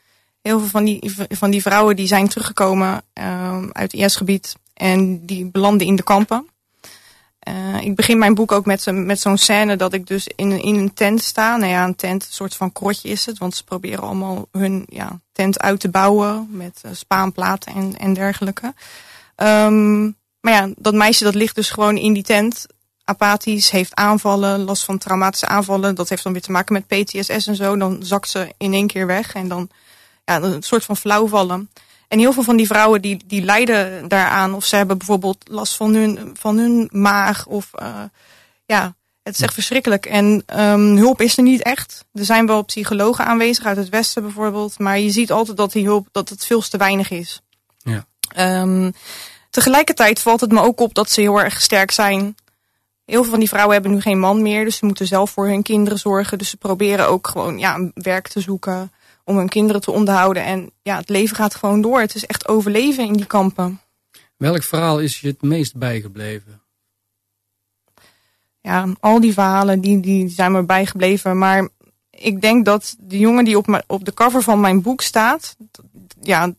Heel 0.42 0.58
veel 0.58 0.68
van 0.68 0.84
die, 0.84 1.14
van 1.28 1.50
die 1.50 1.62
vrouwen 1.62 1.96
die 1.96 2.06
zijn 2.06 2.28
teruggekomen 2.28 3.02
uh, 3.18 3.62
uit 3.72 3.92
het 3.92 4.00
IS-gebied 4.00 4.56
en 4.74 5.26
die 5.26 5.44
belanden 5.44 5.86
in 5.86 5.96
de 5.96 6.02
kampen. 6.02 6.48
Uh, 7.48 7.80
ik 7.80 7.94
begin 7.94 8.18
mijn 8.18 8.34
boek 8.34 8.52
ook 8.52 8.66
met, 8.66 8.86
met 8.92 9.20
zo'n 9.20 9.38
scène 9.38 9.76
dat 9.76 9.92
ik 9.92 10.06
dus 10.06 10.28
in, 10.36 10.62
in 10.62 10.74
een 10.74 10.94
tent 10.94 11.22
sta. 11.22 11.56
Nou 11.56 11.70
ja, 11.70 11.84
een 11.84 11.96
tent, 11.96 12.22
een 12.22 12.32
soort 12.32 12.56
van 12.56 12.72
krotje 12.72 13.08
is 13.08 13.26
het. 13.26 13.38
Want 13.38 13.54
ze 13.54 13.64
proberen 13.64 14.02
allemaal 14.02 14.48
hun 14.52 14.84
ja, 14.88 15.20
tent 15.32 15.60
uit 15.60 15.80
te 15.80 15.88
bouwen 15.88 16.48
met 16.50 16.80
uh, 16.86 16.92
spaanplaten 16.94 17.74
en, 17.74 17.98
en 17.98 18.12
dergelijke. 18.12 18.74
Um, 19.36 20.18
maar 20.40 20.52
ja, 20.52 20.68
dat 20.76 20.94
meisje 20.94 21.24
dat 21.24 21.34
ligt 21.34 21.54
dus 21.54 21.70
gewoon 21.70 21.96
in 21.96 22.12
die 22.12 22.22
tent 22.22 22.66
apathisch, 23.10 23.70
heeft 23.70 23.94
aanvallen, 23.94 24.60
last 24.60 24.84
van 24.84 24.98
traumatische 24.98 25.46
aanvallen. 25.46 25.94
Dat 25.94 26.08
heeft 26.08 26.22
dan 26.22 26.32
weer 26.32 26.42
te 26.42 26.50
maken 26.50 26.72
met 26.72 26.86
PTSS 26.86 27.46
en 27.46 27.56
zo. 27.56 27.76
Dan 27.76 28.02
zakt 28.02 28.28
ze 28.28 28.54
in 28.56 28.72
één 28.72 28.86
keer 28.86 29.06
weg 29.06 29.34
en 29.34 29.48
dan 29.48 29.68
ja, 30.24 30.42
een 30.42 30.62
soort 30.62 30.84
van 30.84 30.96
flauwvallen. 30.96 31.70
En 32.08 32.18
heel 32.18 32.32
veel 32.32 32.42
van 32.42 32.56
die 32.56 32.66
vrouwen 32.66 33.02
die, 33.02 33.22
die 33.26 33.42
lijden 33.42 34.08
daaraan. 34.08 34.54
Of 34.54 34.64
ze 34.64 34.76
hebben 34.76 34.98
bijvoorbeeld 34.98 35.48
last 35.48 35.76
van 35.76 35.94
hun, 35.94 36.30
van 36.38 36.58
hun 36.58 36.88
maag. 36.92 37.46
Of 37.46 37.70
uh, 37.82 38.02
ja, 38.66 38.94
het 39.22 39.34
is 39.34 39.40
echt 39.40 39.54
verschrikkelijk. 39.54 40.06
En 40.06 40.44
um, 40.60 40.96
hulp 40.96 41.20
is 41.20 41.36
er 41.36 41.42
niet 41.42 41.62
echt. 41.62 42.04
Er 42.12 42.24
zijn 42.24 42.46
wel 42.46 42.64
psychologen 42.64 43.24
aanwezig 43.24 43.64
uit 43.64 43.76
het 43.76 43.88
Westen 43.88 44.22
bijvoorbeeld. 44.22 44.78
Maar 44.78 44.98
je 44.98 45.10
ziet 45.10 45.32
altijd 45.32 45.56
dat 45.56 45.72
die 45.72 45.84
hulp 45.84 46.08
dat 46.12 46.28
het 46.28 46.46
veel 46.46 46.60
te 46.60 46.76
weinig 46.76 47.10
is. 47.10 47.40
Ja. 47.78 48.06
Um, 48.60 48.92
tegelijkertijd 49.50 50.20
valt 50.20 50.40
het 50.40 50.52
me 50.52 50.60
ook 50.60 50.80
op 50.80 50.94
dat 50.94 51.10
ze 51.10 51.20
heel 51.20 51.40
erg 51.40 51.60
sterk 51.60 51.90
zijn 51.90 52.36
heel 53.10 53.22
veel 53.22 53.30
van 53.30 53.38
die 53.38 53.48
vrouwen 53.48 53.72
hebben 53.72 53.92
nu 53.92 54.00
geen 54.00 54.18
man 54.18 54.42
meer. 54.42 54.64
Dus 54.64 54.76
ze 54.76 54.86
moeten 54.86 55.06
zelf 55.06 55.30
voor 55.30 55.46
hun 55.46 55.62
kinderen 55.62 55.98
zorgen. 55.98 56.38
Dus 56.38 56.50
ze 56.50 56.56
proberen 56.56 57.08
ook 57.08 57.28
gewoon 57.28 57.58
ja, 57.58 57.90
werk 57.94 58.28
te 58.28 58.40
zoeken 58.40 58.92
om 59.24 59.36
hun 59.36 59.48
kinderen 59.48 59.80
te 59.80 59.90
onderhouden. 59.90 60.44
En 60.44 60.70
ja, 60.82 60.96
het 60.96 61.08
leven 61.08 61.36
gaat 61.36 61.54
gewoon 61.54 61.80
door. 61.80 62.00
Het 62.00 62.14
is 62.14 62.26
echt 62.26 62.48
overleven 62.48 63.06
in 63.06 63.12
die 63.12 63.26
kampen. 63.26 63.80
Welk 64.36 64.62
verhaal 64.62 65.00
is 65.00 65.20
je 65.20 65.28
het 65.28 65.42
meest 65.42 65.76
bijgebleven? 65.76 66.62
Ja, 68.60 68.86
al 69.00 69.20
die 69.20 69.32
verhalen 69.32 69.80
die, 69.80 70.00
die 70.00 70.28
zijn 70.28 70.52
me 70.52 70.62
bijgebleven. 70.62 71.38
Maar 71.38 71.68
ik 72.10 72.40
denk 72.40 72.64
dat 72.64 72.96
de 72.98 73.18
jongen 73.18 73.44
die 73.44 73.56
op, 73.56 73.82
op 73.86 74.04
de 74.04 74.14
cover 74.14 74.42
van 74.42 74.60
mijn 74.60 74.82
boek 74.82 75.02
staat... 75.02 75.56
Ja, 76.20 76.52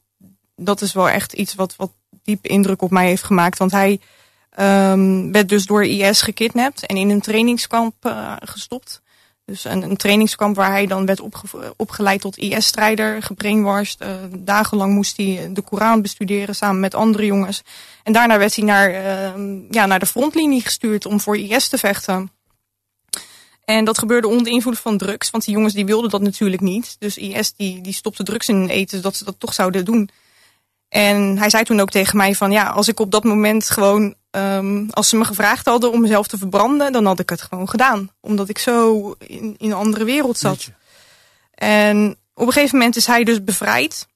dat 0.56 0.82
is 0.82 0.94
wel 0.94 1.10
echt 1.10 1.34
iets 1.34 1.56
wat, 1.56 1.76
wat 1.76 1.92
diep 2.24 2.46
indruk 2.46 2.82
op 2.82 2.92
mij 2.92 3.08
heeft 3.08 3.24
gemaakt. 3.24 3.58
Want 3.58 3.72
hij 3.72 4.00
Um, 4.62 5.32
werd 5.32 5.50
dus 5.50 5.66
door 5.66 5.86
IS 5.86 6.22
gekidnapt 6.22 6.86
en 6.86 6.96
in 6.96 7.10
een 7.10 7.22
trainingskamp 7.22 7.96
uh, 8.06 8.34
gestopt. 8.40 9.02
Dus 9.46 9.64
een, 9.64 9.84
een, 9.84 9.98
trainingskamp 9.98 10.56
waar 10.56 10.72
hij 10.72 10.86
dan 10.86 11.06
werd 11.06 11.20
opge 11.20 11.74
opgeleid 11.78 12.22
tot 12.22 12.38
IS-strijder, 12.38 13.24
gebrainwashed. 13.24 14.02
Uh, 14.02 14.10
dagenlang 14.38 14.94
moest 14.94 15.18
hij 15.18 15.50
de 15.54 15.62
Koran 15.62 16.02
bestuderen 16.02 16.56
samen 16.56 16.80
met 16.80 16.96
andere 16.96 17.26
jongens. 17.26 17.62
En 18.04 18.14
daarna 18.14 18.38
werd 18.38 18.56
hij 18.56 18.66
naar, 18.66 18.92
uh, 18.92 19.60
ja, 19.70 19.86
naar 19.86 20.00
de 20.00 20.06
frontlinie 20.06 20.62
gestuurd 20.62 21.06
om 21.06 21.20
voor 21.20 21.38
IS 21.38 21.68
te 21.68 21.78
vechten. 21.78 22.32
En 23.66 23.86
dat 23.86 23.98
gebeurde 23.98 24.28
onder 24.28 24.52
invloed 24.52 24.80
van 24.80 24.98
drugs, 24.98 25.30
want 25.30 25.46
die 25.46 25.54
jongens 25.54 25.74
die 25.74 25.86
wilden 25.86 26.10
dat 26.10 26.22
natuurlijk 26.22 26.62
niet. 26.62 26.96
Dus 27.00 27.18
IS 27.18 27.54
die, 27.54 27.82
die 27.82 27.94
stopte 27.94 28.24
drugs 28.24 28.50
in 28.50 28.68
eten, 28.68 28.98
zodat 28.98 29.16
ze 29.16 29.24
dat 29.24 29.40
toch 29.40 29.54
zouden 29.54 29.86
doen. 29.86 30.10
En 30.90 31.38
hij 31.38 31.50
zei 31.50 31.64
toen 31.64 31.80
ook 31.80 31.90
tegen 31.90 32.18
mij 32.18 32.36
van 32.36 32.52
ja, 32.52 32.68
als 32.68 32.88
ik 32.88 33.00
op 33.00 33.12
dat 33.12 33.24
moment 33.24 33.70
gewoon, 33.70 34.16
um, 34.32 34.90
als 34.90 35.10
ze 35.10 35.18
me 35.18 35.26
gevraagd 35.26 35.66
hadden 35.66 35.92
om 35.92 36.02
mezelf 36.02 36.28
te 36.28 36.38
verbranden, 36.38 36.92
dan 36.92 37.06
had 37.06 37.20
ik 37.20 37.30
het 37.30 37.42
gewoon 37.42 37.70
gedaan. 37.70 38.12
Omdat 38.20 38.50
ik 38.50 38.58
zo 38.58 39.12
in, 39.20 39.56
in 39.58 39.72
een 39.72 39.74
andere 39.74 40.06
wereld 40.06 40.38
zat. 40.38 40.70
En 41.54 42.18
op 42.34 42.48
een 42.48 42.54
gegeven 42.54 42.78
moment 42.78 42.96
is 42.96 43.06
hij 43.06 43.24
dus 43.24 43.44
bevrijd. 43.44 44.08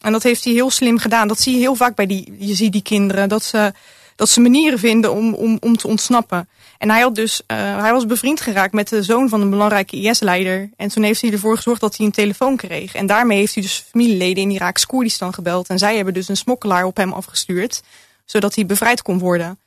En 0.00 0.12
dat 0.12 0.22
heeft 0.22 0.44
hij 0.44 0.52
heel 0.52 0.70
slim 0.70 0.98
gedaan. 0.98 1.28
Dat 1.28 1.40
zie 1.40 1.52
je 1.52 1.58
heel 1.58 1.74
vaak 1.74 1.94
bij 1.94 2.06
die, 2.06 2.34
je 2.38 2.54
ziet 2.54 2.72
die 2.72 2.82
kinderen, 2.82 3.28
dat 3.28 3.44
ze, 3.44 3.72
dat 4.16 4.28
ze 4.28 4.40
manieren 4.40 4.78
vinden 4.78 5.12
om, 5.12 5.34
om, 5.34 5.56
om 5.60 5.76
te 5.76 5.88
ontsnappen. 5.88 6.48
En 6.78 6.90
hij, 6.90 7.00
had 7.00 7.14
dus, 7.14 7.42
uh, 7.46 7.80
hij 7.80 7.92
was 7.92 8.06
bevriend 8.06 8.40
geraakt 8.40 8.72
met 8.72 8.88
de 8.88 9.02
zoon 9.02 9.28
van 9.28 9.40
een 9.40 9.50
belangrijke 9.50 9.96
IS-leider. 9.96 10.70
En 10.76 10.88
toen 10.88 11.02
heeft 11.02 11.20
hij 11.20 11.32
ervoor 11.32 11.56
gezorgd 11.56 11.80
dat 11.80 11.96
hij 11.96 12.06
een 12.06 12.12
telefoon 12.12 12.56
kreeg. 12.56 12.94
En 12.94 13.06
daarmee 13.06 13.38
heeft 13.38 13.54
hij 13.54 13.62
dus 13.62 13.84
familieleden 13.90 14.42
in 14.42 14.50
Iraaks 14.50 14.86
Koerdistan 14.86 15.34
gebeld. 15.34 15.68
En 15.68 15.78
zij 15.78 15.96
hebben 15.96 16.14
dus 16.14 16.28
een 16.28 16.36
smokkelaar 16.36 16.84
op 16.84 16.96
hem 16.96 17.12
afgestuurd. 17.12 17.82
Zodat 18.30 18.54
hij 18.54 18.66
bevrijd 18.66 19.02
kon 19.02 19.18
worden. 19.18 19.58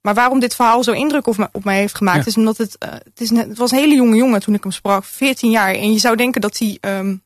Maar 0.00 0.14
waarom 0.14 0.40
dit 0.40 0.54
verhaal 0.54 0.84
zo 0.84 0.92
indruk 0.92 1.26
op 1.26 1.36
mij, 1.36 1.48
op 1.52 1.64
mij 1.64 1.78
heeft 1.78 1.94
gemaakt... 1.94 2.26
is 2.26 2.36
omdat 2.36 2.56
het, 2.56 2.76
uh, 2.84 2.90
het, 2.90 3.20
is 3.20 3.30
het 3.30 3.58
was 3.58 3.70
een 3.70 3.78
hele 3.78 3.94
jonge 3.94 4.16
jongen 4.16 4.40
toen 4.40 4.54
ik 4.54 4.62
hem 4.62 4.72
sprak. 4.72 5.04
14 5.04 5.50
jaar. 5.50 5.74
En 5.74 5.92
je 5.92 5.98
zou 5.98 6.16
denken 6.16 6.40
dat 6.40 6.58
hij 6.58 6.78
um, 6.80 7.22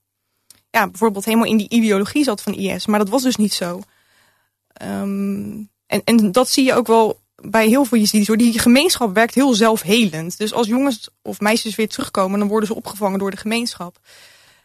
ja, 0.71 0.89
bijvoorbeeld 0.89 1.25
helemaal 1.25 1.47
in 1.47 1.57
die 1.57 1.69
ideologie 1.69 2.25
zat 2.25 2.43
van 2.43 2.55
IS. 2.55 2.87
Maar 2.87 2.99
dat 2.99 3.09
was 3.09 3.23
dus 3.23 3.37
niet 3.37 3.55
zo. 3.55 3.81
Um, 4.83 5.71
en, 5.87 6.03
en 6.05 6.33
dat 6.33 6.49
zie 6.49 6.65
je 6.65 6.75
ook 6.75 6.87
wel 6.87 7.21
bij 7.35 7.67
heel 7.67 7.85
veel 7.85 7.99
Jezidis 7.99 8.27
hoor. 8.27 8.37
Die 8.37 8.59
gemeenschap 8.59 9.15
werkt 9.15 9.35
heel 9.35 9.55
zelfhelend. 9.55 10.39
Dus 10.39 10.53
als 10.53 10.67
jongens 10.67 11.09
of 11.23 11.41
meisjes 11.41 11.75
weer 11.75 11.89
terugkomen, 11.89 12.39
dan 12.39 12.49
worden 12.49 12.69
ze 12.69 12.75
opgevangen 12.75 13.19
door 13.19 13.31
de 13.31 13.37
gemeenschap. 13.37 13.99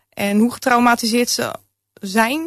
En 0.09 0.39
hoe 0.39 0.53
getraumatiseerd 0.53 1.29
ze 1.29 1.53
zijn, 1.93 2.41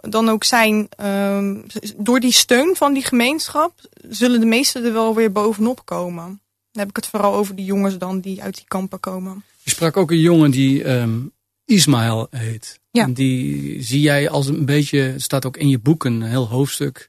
dan 0.00 0.28
ook 0.28 0.44
zijn, 0.44 0.88
um, 1.02 1.64
door 1.96 2.20
die 2.20 2.32
steun 2.32 2.76
van 2.76 2.92
die 2.92 3.04
gemeenschap, 3.04 3.72
zullen 4.08 4.40
de 4.40 4.46
meesten 4.46 4.84
er 4.84 4.92
wel 4.92 5.14
weer 5.14 5.32
bovenop 5.32 5.84
komen. 5.84 6.24
Dan 6.72 6.82
heb 6.82 6.88
ik 6.88 6.96
het 6.96 7.06
vooral 7.06 7.34
over 7.34 7.54
die 7.54 7.64
jongens 7.64 7.98
dan 7.98 8.20
die 8.20 8.42
uit 8.42 8.54
die 8.54 8.64
kampen 8.68 9.00
komen. 9.00 9.44
Je 9.62 9.70
sprak 9.70 9.96
ook 9.96 10.10
een 10.10 10.20
jongen 10.20 10.50
die 10.50 10.88
um, 10.90 11.32
Ismaël 11.64 12.26
heet. 12.30 12.80
Ja. 12.90 13.02
En 13.02 13.12
die 13.12 13.82
zie 13.82 14.00
jij 14.00 14.28
als 14.30 14.46
een 14.46 14.64
beetje, 14.64 15.14
staat 15.16 15.46
ook 15.46 15.56
in 15.56 15.68
je 15.68 15.78
boek 15.78 16.04
een 16.04 16.22
heel 16.22 16.48
hoofdstuk 16.48 17.08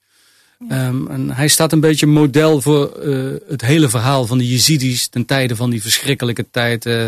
Um, 0.59 1.07
en 1.07 1.31
hij 1.31 1.47
staat 1.47 1.71
een 1.71 1.79
beetje 1.79 2.05
model 2.05 2.61
voor 2.61 3.03
uh, 3.03 3.33
het 3.47 3.61
hele 3.61 3.89
verhaal 3.89 4.25
van 4.25 4.37
de 4.37 4.47
Jezidis 4.47 5.07
ten 5.07 5.25
tijde 5.25 5.55
van 5.55 5.69
die 5.69 5.81
verschrikkelijke 5.81 6.45
tijd 6.51 6.85
uh, 6.85 7.07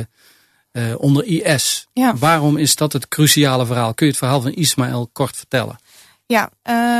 uh, 0.72 0.94
onder 0.98 1.26
IS. 1.26 1.88
Ja. 1.94 2.16
Waarom 2.16 2.58
is 2.58 2.76
dat 2.76 2.94
het 2.94 3.08
cruciale 3.08 3.66
verhaal? 3.66 3.94
Kun 3.94 4.06
je 4.06 4.12
het 4.12 4.22
verhaal 4.22 4.42
van 4.42 4.54
Ismaël 4.54 5.10
kort 5.14 5.38
vertellen? 5.38 5.80
Ja, 6.26 6.50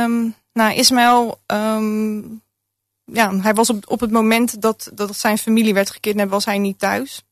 um, 0.04 0.34
nou 0.52 0.74
Ismaël, 0.74 1.40
um, 1.46 2.42
ja, 3.04 3.36
hij 3.36 3.54
was 3.54 3.70
op, 3.70 3.90
op 3.90 4.00
het 4.00 4.10
moment 4.10 4.62
dat, 4.62 4.90
dat 4.94 5.16
zijn 5.16 5.38
familie 5.38 5.74
werd 5.74 5.90
gekidnapt, 5.90 6.30
was 6.30 6.44
hij 6.44 6.58
niet 6.58 6.78
thuis. 6.78 7.22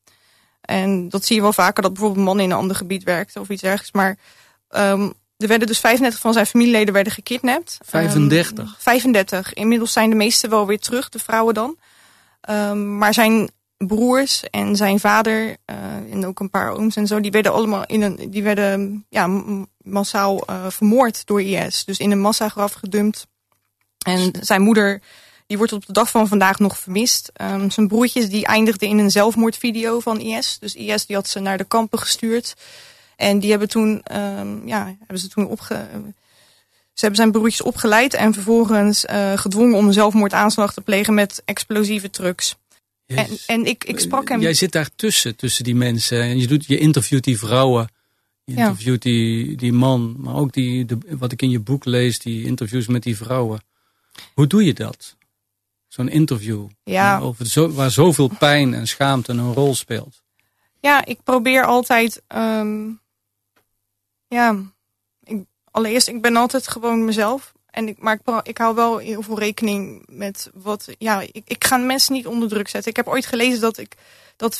En 0.60 1.08
dat 1.08 1.24
zie 1.24 1.36
je 1.36 1.42
wel 1.42 1.52
vaker, 1.52 1.82
dat 1.82 1.92
bijvoorbeeld 1.92 2.20
een 2.20 2.32
man 2.34 2.40
in 2.40 2.50
een 2.50 2.56
ander 2.56 2.76
gebied 2.76 3.04
werkte 3.04 3.40
of 3.40 3.48
iets 3.48 3.62
ergens. 3.62 3.92
Maar 3.92 4.18
um, 4.70 5.12
er 5.36 5.48
werden 5.48 5.66
dus 5.66 5.80
35 5.80 6.20
van 6.20 6.32
zijn 6.32 6.46
familieleden 6.46 6.94
werden 6.94 7.12
gekidnapt. 7.12 7.78
35? 7.84 8.64
Um, 8.64 8.74
35. 8.78 9.54
Inmiddels 9.54 9.92
zijn 9.92 10.10
de 10.10 10.16
meeste 10.16 10.48
wel 10.48 10.66
weer 10.66 10.78
terug, 10.78 11.08
de 11.08 11.18
vrouwen 11.18 11.54
dan. 11.54 11.76
Um, 12.50 12.98
maar 12.98 13.14
zijn 13.14 13.50
broers 13.86 14.44
en 14.50 14.76
zijn 14.76 15.00
vader 15.00 15.56
uh, 15.66 16.12
en 16.12 16.26
ook 16.26 16.40
een 16.40 16.50
paar 16.50 16.72
ooms 16.72 16.96
en 16.96 17.06
zo, 17.06 17.20
die 17.20 17.30
werden 17.30 17.52
allemaal 17.52 17.86
in 17.86 18.02
een, 18.02 18.30
die 18.30 18.42
werden 18.42 19.06
ja, 19.08 19.26
massaal 19.82 20.50
uh, 20.50 20.66
vermoord 20.68 21.26
door 21.26 21.42
IS. 21.42 21.84
Dus 21.84 21.98
in 21.98 22.10
een 22.10 22.20
massagraf 22.20 22.72
gedumpt. 22.72 23.26
En 23.98 24.32
zijn 24.40 24.62
moeder, 24.62 25.00
die 25.46 25.56
wordt 25.56 25.72
op 25.72 25.86
de 25.86 25.92
dag 25.92 26.10
van 26.10 26.28
vandaag 26.28 26.58
nog 26.58 26.78
vermist. 26.78 27.32
Um, 27.40 27.70
zijn 27.70 27.88
broertjes, 27.88 28.28
die 28.28 28.46
eindigden 28.46 28.88
in 28.88 28.98
een 28.98 29.10
zelfmoordvideo 29.10 30.00
van 30.00 30.20
IS. 30.20 30.58
Dus 30.58 30.74
IS 30.74 31.06
die 31.06 31.16
had 31.16 31.28
ze 31.28 31.40
naar 31.40 31.58
de 31.58 31.64
kampen 31.64 31.98
gestuurd. 31.98 32.54
En 33.16 33.38
die 33.38 33.50
hebben 33.50 33.68
toen, 33.68 34.02
um, 34.12 34.66
ja, 34.66 34.84
hebben 34.98 35.18
ze 35.18 35.28
toen 35.28 35.46
opge... 35.46 35.86
Ze 36.92 37.04
hebben 37.04 37.22
zijn 37.22 37.32
broertjes 37.32 37.62
opgeleid 37.66 38.14
en 38.14 38.34
vervolgens 38.34 39.04
uh, 39.04 39.32
gedwongen 39.34 39.76
om 39.76 39.86
een 39.86 39.92
zelfmoordaanslag 39.92 40.72
te 40.72 40.80
plegen 40.80 41.14
met 41.14 41.42
explosieve 41.44 42.10
trucks. 42.10 42.56
En, 43.16 43.26
en 43.46 43.66
ik, 43.66 43.84
ik 43.84 43.98
sprak 43.98 44.28
hem. 44.28 44.40
Jij 44.40 44.54
zit 44.54 44.72
daar 44.72 44.90
tussen, 44.96 45.36
tussen 45.36 45.64
die 45.64 45.74
mensen. 45.74 46.22
En 46.22 46.38
je, 46.38 46.46
doet, 46.46 46.66
je 46.66 46.78
interviewt 46.78 47.24
die 47.24 47.38
vrouwen. 47.38 47.88
Je 48.44 48.54
interviewt 48.54 49.04
ja. 49.04 49.10
die, 49.10 49.56
die 49.56 49.72
man. 49.72 50.14
Maar 50.18 50.34
ook 50.34 50.52
die, 50.52 50.84
de, 50.84 50.98
wat 51.08 51.32
ik 51.32 51.42
in 51.42 51.50
je 51.50 51.60
boek 51.60 51.84
lees, 51.84 52.18
die 52.18 52.44
interviews 52.44 52.86
met 52.86 53.02
die 53.02 53.16
vrouwen. 53.16 53.60
Hoe 54.34 54.46
doe 54.46 54.64
je 54.64 54.74
dat? 54.74 55.16
Zo'n 55.88 56.08
interview. 56.08 56.66
Ja. 56.84 57.18
Over 57.18 57.46
zo, 57.46 57.70
waar 57.70 57.90
zoveel 57.90 58.30
pijn 58.38 58.74
en 58.74 58.88
schaamte 58.88 59.32
een 59.32 59.52
rol 59.52 59.74
speelt. 59.74 60.22
Ja, 60.80 61.04
ik 61.04 61.22
probeer 61.22 61.64
altijd 61.64 62.22
um, 62.28 63.00
ja, 64.28 64.56
ik, 65.22 65.44
allereerst, 65.70 66.08
ik 66.08 66.22
ben 66.22 66.36
altijd 66.36 66.68
gewoon 66.68 67.04
mezelf. 67.04 67.52
En 67.70 67.88
ik, 67.88 67.96
maar 67.98 68.20
ik, 68.24 68.40
ik 68.42 68.58
hou 68.58 68.74
wel 68.74 68.98
heel 68.98 69.22
veel 69.22 69.38
rekening 69.38 70.02
met 70.06 70.50
wat. 70.54 70.86
Ja, 70.98 71.20
ik, 71.20 71.42
ik 71.44 71.64
ga 71.64 71.76
mensen 71.76 72.12
niet 72.12 72.26
onder 72.26 72.48
druk 72.48 72.68
zetten. 72.68 72.90
Ik 72.90 72.96
heb 72.96 73.08
ooit 73.08 73.26
gelezen 73.26 73.60
dat 73.60 73.78
ik 73.78 73.94
dat 74.36 74.56
85% 74.56 74.58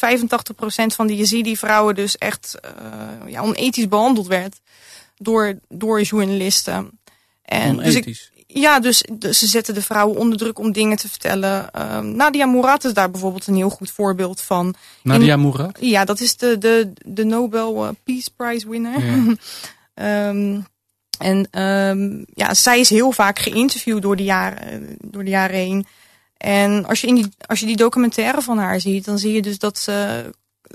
van 0.87 1.07
de 1.07 1.17
Yazidi-vrouwen 1.17 1.95
dus 1.95 2.19
echt 2.19 2.59
uh, 2.65 3.33
ja, 3.33 3.43
onethisch 3.43 3.89
behandeld 3.89 4.27
werd 4.27 4.61
door, 5.17 5.59
door 5.69 6.01
journalisten. 6.01 6.99
En 7.43 7.71
onethisch? 7.71 8.05
Dus 8.05 8.31
ik, 8.35 8.47
ja, 8.47 8.81
dus, 8.81 9.05
dus, 9.13 9.39
ze 9.39 9.47
zetten 9.47 9.75
de 9.75 9.83
vrouwen 9.83 10.17
onder 10.17 10.39
druk 10.39 10.59
om 10.59 10.73
dingen 10.73 10.97
te 10.97 11.09
vertellen. 11.09 11.83
Um, 11.97 12.17
Nadia 12.17 12.47
Murad 12.47 12.85
is 12.85 12.93
daar 12.93 13.11
bijvoorbeeld 13.11 13.47
een 13.47 13.57
heel 13.57 13.71
goed 13.71 13.91
voorbeeld 13.91 14.41
van. 14.41 14.75
Nadia 15.03 15.37
Murad? 15.37 15.77
Ja, 15.81 16.05
dat 16.05 16.21
is 16.21 16.37
de, 16.37 16.59
de, 16.59 16.93
de 17.07 17.25
Nobel 17.25 17.85
uh, 17.85 17.91
Peace 18.05 18.31
Prize 18.37 18.69
winner. 18.69 19.05
Ja. 19.95 20.29
um, 20.29 20.67
en 21.19 21.63
um, 21.63 22.25
ja, 22.35 22.55
zij 22.55 22.81
is 22.81 22.91
heel 22.91 23.13
vaak 23.13 23.39
geïnterviewd 23.39 24.03
door 24.03 24.17
de 24.17 24.25
jaren, 24.25 24.97
door 25.01 25.25
de 25.25 25.31
jaren 25.31 25.57
heen. 25.57 25.87
En 26.37 26.87
als 26.87 27.01
je, 27.01 27.07
in 27.07 27.15
die, 27.15 27.29
als 27.47 27.61
je 27.61 27.67
die 27.67 27.77
documentaire 27.77 28.43
van 28.43 28.59
haar 28.59 28.81
ziet, 28.81 29.05
dan 29.05 29.19
zie 29.19 29.33
je 29.33 29.43
dus 29.43 29.59
dat 29.59 29.79
ze 29.79 30.25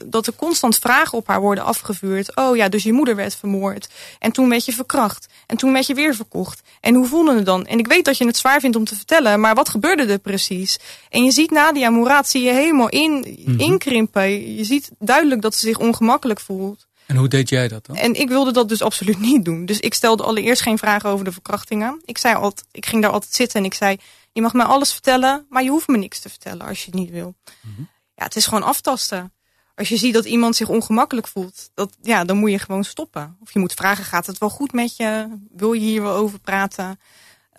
dat 0.05 0.27
er 0.27 0.35
constant 0.35 0.77
vragen 0.77 1.17
op 1.17 1.27
haar 1.27 1.41
worden 1.41 1.63
afgevuurd. 1.63 2.35
Oh 2.35 2.55
ja, 2.55 2.69
dus 2.69 2.83
je 2.83 2.93
moeder 2.93 3.15
werd 3.15 3.35
vermoord. 3.35 3.89
En 4.19 4.31
toen 4.31 4.49
werd 4.49 4.65
je 4.65 4.73
verkracht. 4.73 5.27
En 5.47 5.57
toen 5.57 5.73
werd 5.73 5.87
je 5.87 5.93
weer 5.93 6.15
verkocht. 6.15 6.61
En 6.79 6.95
hoe 6.95 7.07
voelde 7.07 7.35
het 7.35 7.45
dan? 7.45 7.65
En 7.65 7.79
ik 7.79 7.87
weet 7.87 8.05
dat 8.05 8.17
je 8.17 8.25
het 8.25 8.37
zwaar 8.37 8.59
vindt 8.59 8.75
om 8.75 8.85
te 8.85 8.95
vertellen, 8.95 9.39
maar 9.39 9.55
wat 9.55 9.69
gebeurde 9.69 10.05
er 10.05 10.19
precies? 10.19 10.79
En 11.09 11.23
je 11.23 11.31
ziet 11.31 11.51
Nadia 11.51 11.89
Mourad 11.89 12.29
zie 12.29 12.43
je 12.43 12.51
helemaal 12.51 12.89
in, 12.89 13.11
mm 13.45 13.59
inkrimpen. 13.59 14.55
Je 14.55 14.63
ziet 14.63 14.91
duidelijk 14.99 15.41
dat 15.41 15.55
ze 15.55 15.67
zich 15.67 15.77
ongemakkelijk 15.77 16.39
voelt. 16.39 16.87
En 17.05 17.15
hoe 17.15 17.27
deed 17.27 17.49
jij 17.49 17.67
dat 17.67 17.85
dan? 17.85 17.95
En 17.95 18.13
ik 18.13 18.27
wilde 18.27 18.51
dat 18.51 18.69
dus 18.69 18.81
absoluut 18.81 19.19
niet 19.19 19.45
doen. 19.45 19.65
Dus 19.65 19.79
ik 19.79 19.93
stelde 19.93 20.23
allereerst 20.23 20.61
geen 20.61 20.77
vragen 20.77 21.09
over 21.09 21.25
de 21.25 21.31
verkrachtingen. 21.31 22.01
Ik, 22.05 22.17
zei 22.17 22.35
altijd, 22.35 22.67
ik 22.71 22.85
ging 22.85 23.01
daar 23.01 23.11
altijd 23.11 23.33
zitten 23.33 23.59
en 23.59 23.65
ik 23.65 23.73
zei... 23.73 23.97
je 24.31 24.41
mag 24.41 24.53
mij 24.53 24.65
alles 24.65 24.91
vertellen, 24.91 25.45
maar 25.49 25.63
je 25.63 25.69
hoeft 25.69 25.87
me 25.87 25.97
niks 25.97 26.19
te 26.19 26.29
vertellen 26.29 26.67
als 26.67 26.79
je 26.79 26.85
het 26.85 26.99
niet 26.99 27.09
wil. 27.09 27.35
Mm 27.61 27.73
-hmm. 27.75 27.89
Ja, 28.15 28.23
het 28.23 28.35
is 28.35 28.45
gewoon 28.45 28.63
aftasten 28.63 29.33
als 29.75 29.89
je 29.89 29.97
ziet 29.97 30.13
dat 30.13 30.25
iemand 30.25 30.55
zich 30.55 30.69
ongemakkelijk 30.69 31.27
voelt, 31.27 31.69
dat, 31.73 31.97
ja, 32.01 32.23
dan 32.23 32.37
moet 32.37 32.51
je 32.51 32.59
gewoon 32.59 32.83
stoppen. 32.83 33.37
Of 33.39 33.53
je 33.53 33.59
moet 33.59 33.73
vragen, 33.73 34.03
gaat 34.03 34.25
het 34.25 34.37
wel 34.37 34.49
goed 34.49 34.71
met 34.71 34.97
je? 34.97 35.37
Wil 35.51 35.73
je 35.73 35.79
hier 35.79 36.01
wel 36.01 36.15
over 36.15 36.39
praten? 36.39 36.99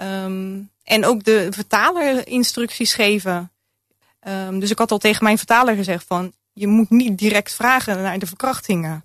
Um, 0.01 0.71
en 0.83 1.05
ook 1.05 1.25
de 1.25 1.47
vertaler 1.51 2.29
instructies 2.29 2.95
geven. 2.95 3.53
Um, 4.29 4.61
dus 4.61 4.71
ik 4.71 4.79
had 4.79 4.91
al 4.91 4.99
tegen 4.99 5.25
mijn 5.25 5.37
vertaler 5.39 5.77
gezegd 5.77 6.07
van, 6.07 6.33
je 6.53 6.67
moet 6.67 6.91
niet 6.91 7.19
direct 7.19 7.55
vragen 7.55 8.03
naar 8.03 8.19
de 8.19 8.27
verkrachtingen. 8.27 9.05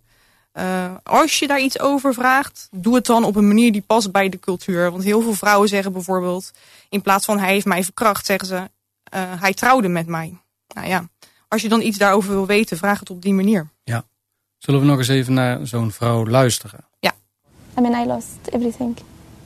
Uh, 0.53 0.94
als 1.03 1.39
je 1.39 1.48
daar 1.48 1.60
iets 1.60 1.79
over 1.79 2.13
vraagt, 2.13 2.68
doe 2.72 2.96
het 2.96 3.06
dan 3.06 3.24
op 3.24 3.36
een 3.36 3.48
manier 3.48 3.72
die 3.72 3.82
past 3.82 4.12
bij 4.12 4.29
de 4.29 4.39
cultuur. 4.39 4.91
Want 4.91 5.03
heel 5.03 5.22
veel 5.22 5.34
vrouwen 5.34 5.70
zeggen 5.70 5.91
bijvoorbeeld, 5.91 6.51
in 6.89 7.01
plaats 7.01 7.25
van 7.25 7.39
hij 7.39 7.51
heeft 7.51 7.65
mij 7.65 7.84
verkracht, 7.84 8.25
zeggen 8.25 8.48
ze, 8.48 8.56
uh, 8.56 9.41
hij 9.41 9.53
trouwde 9.53 9.88
met 9.88 10.08
mij. 10.08 10.38
Nou 10.75 10.88
ja, 10.88 11.10
als 11.48 11.62
je 11.62 11.70
dan 11.70 11.82
iets 11.82 11.98
daarover 11.98 12.29
wil 12.29 12.46
weten, 12.46 12.77
vraag 12.77 13.00
het 13.00 13.10
op 13.10 13.22
die 13.22 13.34
manier. 13.34 13.70
Ja. 13.84 14.03
Zullen 14.58 14.79
we 14.79 14.86
nog 14.86 14.98
eens 14.98 15.08
even 15.08 15.34
naar 15.34 15.68
zo'n 15.68 15.91
vrouw 15.91 16.25
luisteren? 16.25 16.86
Ja. 17.00 17.13
I 17.77 17.82
mean, 17.82 18.03
I 18.03 18.08
lost 18.08 18.38
everything. 18.44 18.98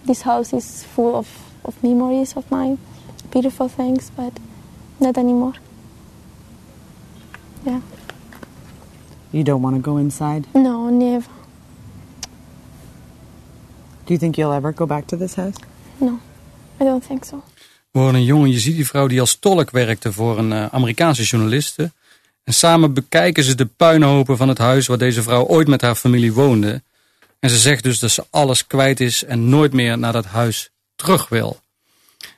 This 0.05 0.21
house 0.21 0.55
is 0.55 0.83
full 0.93 1.11
of, 1.11 1.27
of 1.61 1.73
memories 1.79 2.33
of 2.33 2.43
mine, 2.49 2.75
beautiful 3.29 3.69
things, 3.75 4.05
but 4.15 4.31
not 4.97 5.17
anymore. 5.17 5.53
Yeah. 7.63 7.81
You 9.33 9.43
don't 9.43 9.61
want 9.61 9.83
to 9.83 9.91
go 9.91 9.97
inside? 9.97 10.45
No, 10.51 10.89
never. 10.89 11.29
Do 14.03 14.13
you 14.13 14.19
think 14.19 14.35
you'll 14.35 14.53
ever 14.53 14.73
go 14.73 14.85
back 14.85 15.07
to 15.07 15.17
this 15.17 15.35
house? 15.35 15.57
No, 15.97 16.19
I 16.79 16.83
don't 16.83 17.07
think 17.07 17.25
so. 17.25 17.43
We 17.91 17.99
horen 17.99 18.15
een 18.15 18.23
jonge 18.23 18.47
Yazidi-vrouw 18.47 19.07
die 19.07 19.19
als 19.19 19.35
tolk 19.35 19.71
werkte 19.71 20.13
voor 20.13 20.37
een 20.37 20.51
uh, 20.51 20.65
Amerikaanse 20.65 21.23
journaliste. 21.23 21.91
En 22.43 22.53
samen 22.53 22.93
bekijken 22.93 23.43
ze 23.43 23.55
de 23.55 23.65
puinhopen 23.65 24.37
van 24.37 24.47
het 24.47 24.57
huis 24.57 24.87
waar 24.87 24.97
deze 24.97 25.23
vrouw 25.23 25.45
ooit 25.45 25.67
met 25.67 25.81
haar 25.81 25.95
familie 25.95 26.33
woonde. 26.33 26.81
En 27.39 27.49
ze 27.49 27.57
zegt 27.57 27.83
dus 27.83 27.99
dat 27.99 28.11
ze 28.11 28.25
alles 28.29 28.67
kwijt 28.67 28.99
is 28.99 29.23
en 29.23 29.49
nooit 29.49 29.73
meer 29.73 29.97
naar 29.97 30.13
dat 30.13 30.25
huis 30.25 30.69
terug 30.95 31.29
wil. 31.29 31.59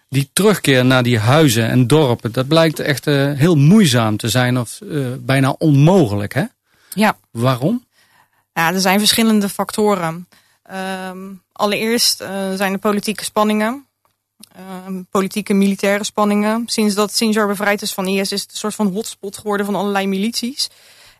Die 0.09 0.29
terugkeer 0.33 0.85
naar 0.85 1.03
die 1.03 1.19
huizen 1.19 1.69
en 1.69 1.87
dorpen, 1.87 2.31
dat 2.31 2.47
blijkt 2.47 2.79
echt 2.79 3.07
uh, 3.07 3.31
heel 3.31 3.55
moeizaam 3.55 4.17
te 4.17 4.29
zijn 4.29 4.59
of 4.59 4.79
uh, 4.83 5.07
bijna 5.19 5.55
onmogelijk, 5.57 6.33
hè? 6.33 6.43
Ja. 6.95 7.17
Waarom? 7.31 7.85
Ja, 8.53 8.73
er 8.73 8.79
zijn 8.79 8.99
verschillende 8.99 9.49
factoren. 9.49 10.27
Um, 11.09 11.41
allereerst 11.51 12.21
uh, 12.21 12.53
zijn 12.53 12.73
er 12.73 12.79
politieke 12.79 13.23
spanningen. 13.23 13.85
Uh, 14.57 14.99
politieke 15.09 15.53
militaire 15.53 16.03
spanningen. 16.03 16.63
Sinds 16.65 16.95
dat 16.95 17.13
Sinjar 17.13 17.47
bevrijd 17.47 17.81
is 17.81 17.93
van 17.93 18.07
IS 18.07 18.31
is 18.31 18.41
het 18.41 18.51
een 18.51 18.57
soort 18.57 18.75
van 18.75 18.87
hotspot 18.87 19.37
geworden 19.37 19.65
van 19.65 19.75
allerlei 19.75 20.07
milities. 20.07 20.69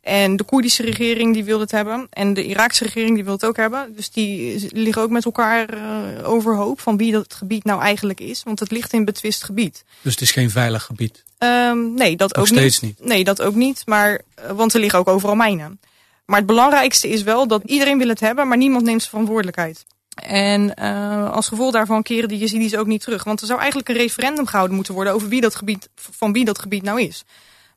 En 0.02 0.36
de 0.36 0.44
Koerdische 0.44 0.84
regering 0.84 1.34
die 1.34 1.44
wil 1.44 1.60
het 1.60 1.72
hebben. 1.72 2.08
En 2.10 2.34
de 2.34 2.46
Iraakse 2.46 2.84
regering 2.84 3.16
die 3.16 3.24
wil 3.24 3.34
het 3.34 3.46
ook 3.46 3.58
hebben. 3.58 3.96
Dus 3.96 4.10
die 4.10 4.70
liggen 4.72 5.02
ook 5.02 5.10
met 5.10 5.26
elkaar 5.26 5.74
uh, 5.74 6.30
overhoop 6.30 6.80
van 6.80 6.98
wie 6.98 7.12
dat 7.12 7.34
gebied 7.34 7.64
nou 7.64 7.82
eigenlijk 7.82 8.20
is. 8.20 8.44
Want 8.44 8.60
het 8.60 8.72
ligt 8.72 8.94
in 8.94 9.06
betwist 9.06 9.44
gebied. 9.44 9.84
Dus 10.02 10.12
het 10.14 10.22
is 10.22 10.32
geen 10.32 10.50
veilig 10.50 10.84
gebied? 10.84 11.24
Um, 11.46 11.94
nee, 11.94 12.16
dat 12.16 12.36
Nog 12.36 12.42
ook 12.42 12.48
steeds 12.48 12.80
niet. 12.80 13.00
niet. 13.00 13.08
Nee, 13.08 13.24
dat 13.24 13.42
ook 13.42 13.56
niet. 13.56 13.82
Maar, 13.86 14.22
uh, 14.40 14.52
want 14.52 14.74
er 14.74 14.80
liggen 14.80 15.00
ook 15.00 15.08
overal 15.08 15.36
mijnen. 15.36 15.80
Maar 16.26 16.38
het 16.38 16.48
belangrijkste 16.48 17.10
is 17.10 17.24
wel 17.24 17.48
dat 17.48 17.64
iedereen 17.66 17.98
wil 17.98 18.08
het 18.08 18.20
hebben, 18.20 18.48
maar 18.48 18.58
niemand 18.58 18.84
neemt 18.84 19.00
zijn 19.00 19.10
verantwoordelijkheid. 19.10 19.86
En 20.16 20.74
uh, 20.80 21.32
als 21.32 21.48
gevolg 21.48 21.72
daarvan 21.72 22.04
keren 22.04 22.30
de 22.30 22.38
Yazidis 22.38 22.76
ook 22.76 22.88
niet 22.88 23.02
terug. 23.02 23.24
Want 23.24 23.42
er 23.42 23.48
zou 23.48 23.60
eigenlijk 23.60 23.90
een 23.90 23.96
referendum 23.96 24.46
gehouden 24.46 24.76
moeten 24.76 24.94
worden 24.94 25.14
over 25.14 25.28
wie 25.28 25.42
dat 25.42 25.56
gebied, 25.56 25.90
van 25.96 26.34
wie 26.34 26.46
dat 26.46 26.60
gebied 26.60 26.84
nou 26.84 27.02
is. 27.02 27.24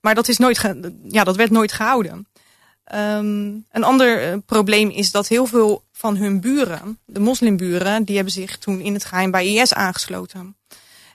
Maar 0.00 0.14
dat, 0.14 0.28
is 0.28 0.38
nooit 0.38 0.74
ja, 1.08 1.24
dat 1.24 1.36
werd 1.36 1.50
nooit 1.50 1.72
gehouden. 1.72 2.26
Um, 2.94 3.64
een 3.70 3.84
ander 3.84 4.32
uh, 4.32 4.38
probleem 4.46 4.90
is 4.90 5.10
dat 5.10 5.28
heel 5.28 5.46
veel 5.46 5.84
van 5.92 6.16
hun 6.16 6.40
buren, 6.40 6.98
de 7.04 7.20
moslimburen, 7.20 8.04
die 8.04 8.14
hebben 8.14 8.32
zich 8.32 8.58
toen 8.58 8.80
in 8.80 8.94
het 8.94 9.04
geheim 9.04 9.30
bij 9.30 9.46
IS 9.46 9.74
aangesloten. 9.74 10.56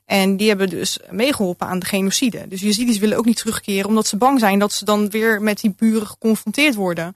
En 0.05 0.37
die 0.37 0.47
hebben 0.47 0.69
dus 0.69 0.99
meegeholpen 1.09 1.67
aan 1.67 1.79
de 1.79 1.85
genocide. 1.85 2.47
Dus 2.47 2.61
Yazidis 2.61 2.97
willen 2.97 3.17
ook 3.17 3.25
niet 3.25 3.37
terugkeren 3.37 3.89
omdat 3.89 4.07
ze 4.07 4.17
bang 4.17 4.39
zijn 4.39 4.59
dat 4.59 4.73
ze 4.73 4.85
dan 4.85 5.09
weer 5.09 5.41
met 5.41 5.59
die 5.59 5.73
buren 5.77 6.07
geconfronteerd 6.07 6.75
worden. 6.75 7.15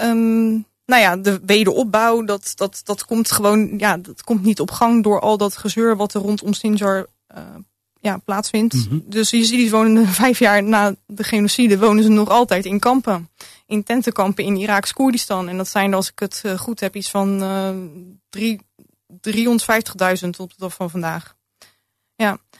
Um, 0.00 0.66
nou 0.86 1.02
ja, 1.02 1.16
de 1.16 1.40
wederopbouw, 1.46 2.24
dat, 2.24 2.52
dat, 2.54 2.80
dat 2.84 3.04
komt 3.04 3.32
gewoon, 3.32 3.78
ja, 3.78 3.96
dat 3.96 4.22
komt 4.22 4.42
niet 4.42 4.60
op 4.60 4.70
gang 4.70 5.02
door 5.02 5.20
al 5.20 5.36
dat 5.36 5.56
gezeur 5.56 5.96
wat 5.96 6.14
er 6.14 6.20
rondom 6.20 6.52
Sinjar 6.52 7.06
uh, 7.36 7.38
ja, 8.00 8.16
plaatsvindt. 8.16 8.74
Mm 8.74 8.86
-hmm. 8.88 9.02
Dus 9.06 9.30
Yazidis 9.30 9.70
wonen 9.70 10.08
vijf 10.22 10.38
jaar 10.38 10.62
na 10.62 10.94
de 11.06 11.24
genocide, 11.24 11.78
wonen 11.78 12.02
ze 12.02 12.10
nog 12.10 12.28
altijd 12.28 12.64
in 12.64 12.78
kampen. 12.78 13.30
In 13.66 13.82
tentenkampen 13.82 14.44
in 14.44 14.56
Iraaks 14.56 14.92
Koerdistan. 14.92 15.48
En 15.48 15.56
dat 15.56 15.68
zijn, 15.68 15.94
als 15.94 16.10
ik 16.10 16.18
het 16.18 16.42
uh, 16.46 16.58
goed 16.58 16.80
heb, 16.80 16.96
iets 16.96 17.10
van 17.10 17.42
uh, 17.42 18.58
350.000 20.18 20.28
op 20.36 20.50
de 20.50 20.56
dag 20.56 20.74
van 20.74 20.90
vandaag. 20.90 21.36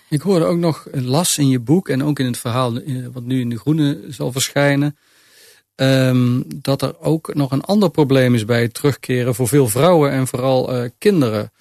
Ik 0.09 0.21
hoorde 0.21 0.45
ook 0.45 0.59
nog, 0.59 0.87
las 0.93 1.39
in 1.39 1.49
je 1.49 1.59
boek 1.59 1.89
en 1.89 2.05
ook 2.05 2.19
in 2.19 2.27
het 2.27 2.39
verhaal 2.39 2.77
eh, 2.77 3.07
wat 3.13 3.23
nu 3.23 3.41
in 3.41 3.49
de 3.49 3.59
Groene 3.59 4.05
zal 4.09 4.33
verschijnen. 4.33 4.97
Um, 5.75 6.45
dat 6.49 6.83
er 6.83 7.01
ook 7.01 7.35
nog 7.35 7.51
een 7.51 7.63
ander 7.63 7.91
probleem 7.91 8.35
is 8.35 8.45
bij 8.45 8.63
het 8.63 8.75
terugkeren 8.75 9.35
voor 9.35 9.49
veel 9.49 9.69
vrouwen 9.69 10.11
en 10.11 10.26
vooral 10.26 10.75
uh, 10.75 10.91
kinderen. 10.99 11.52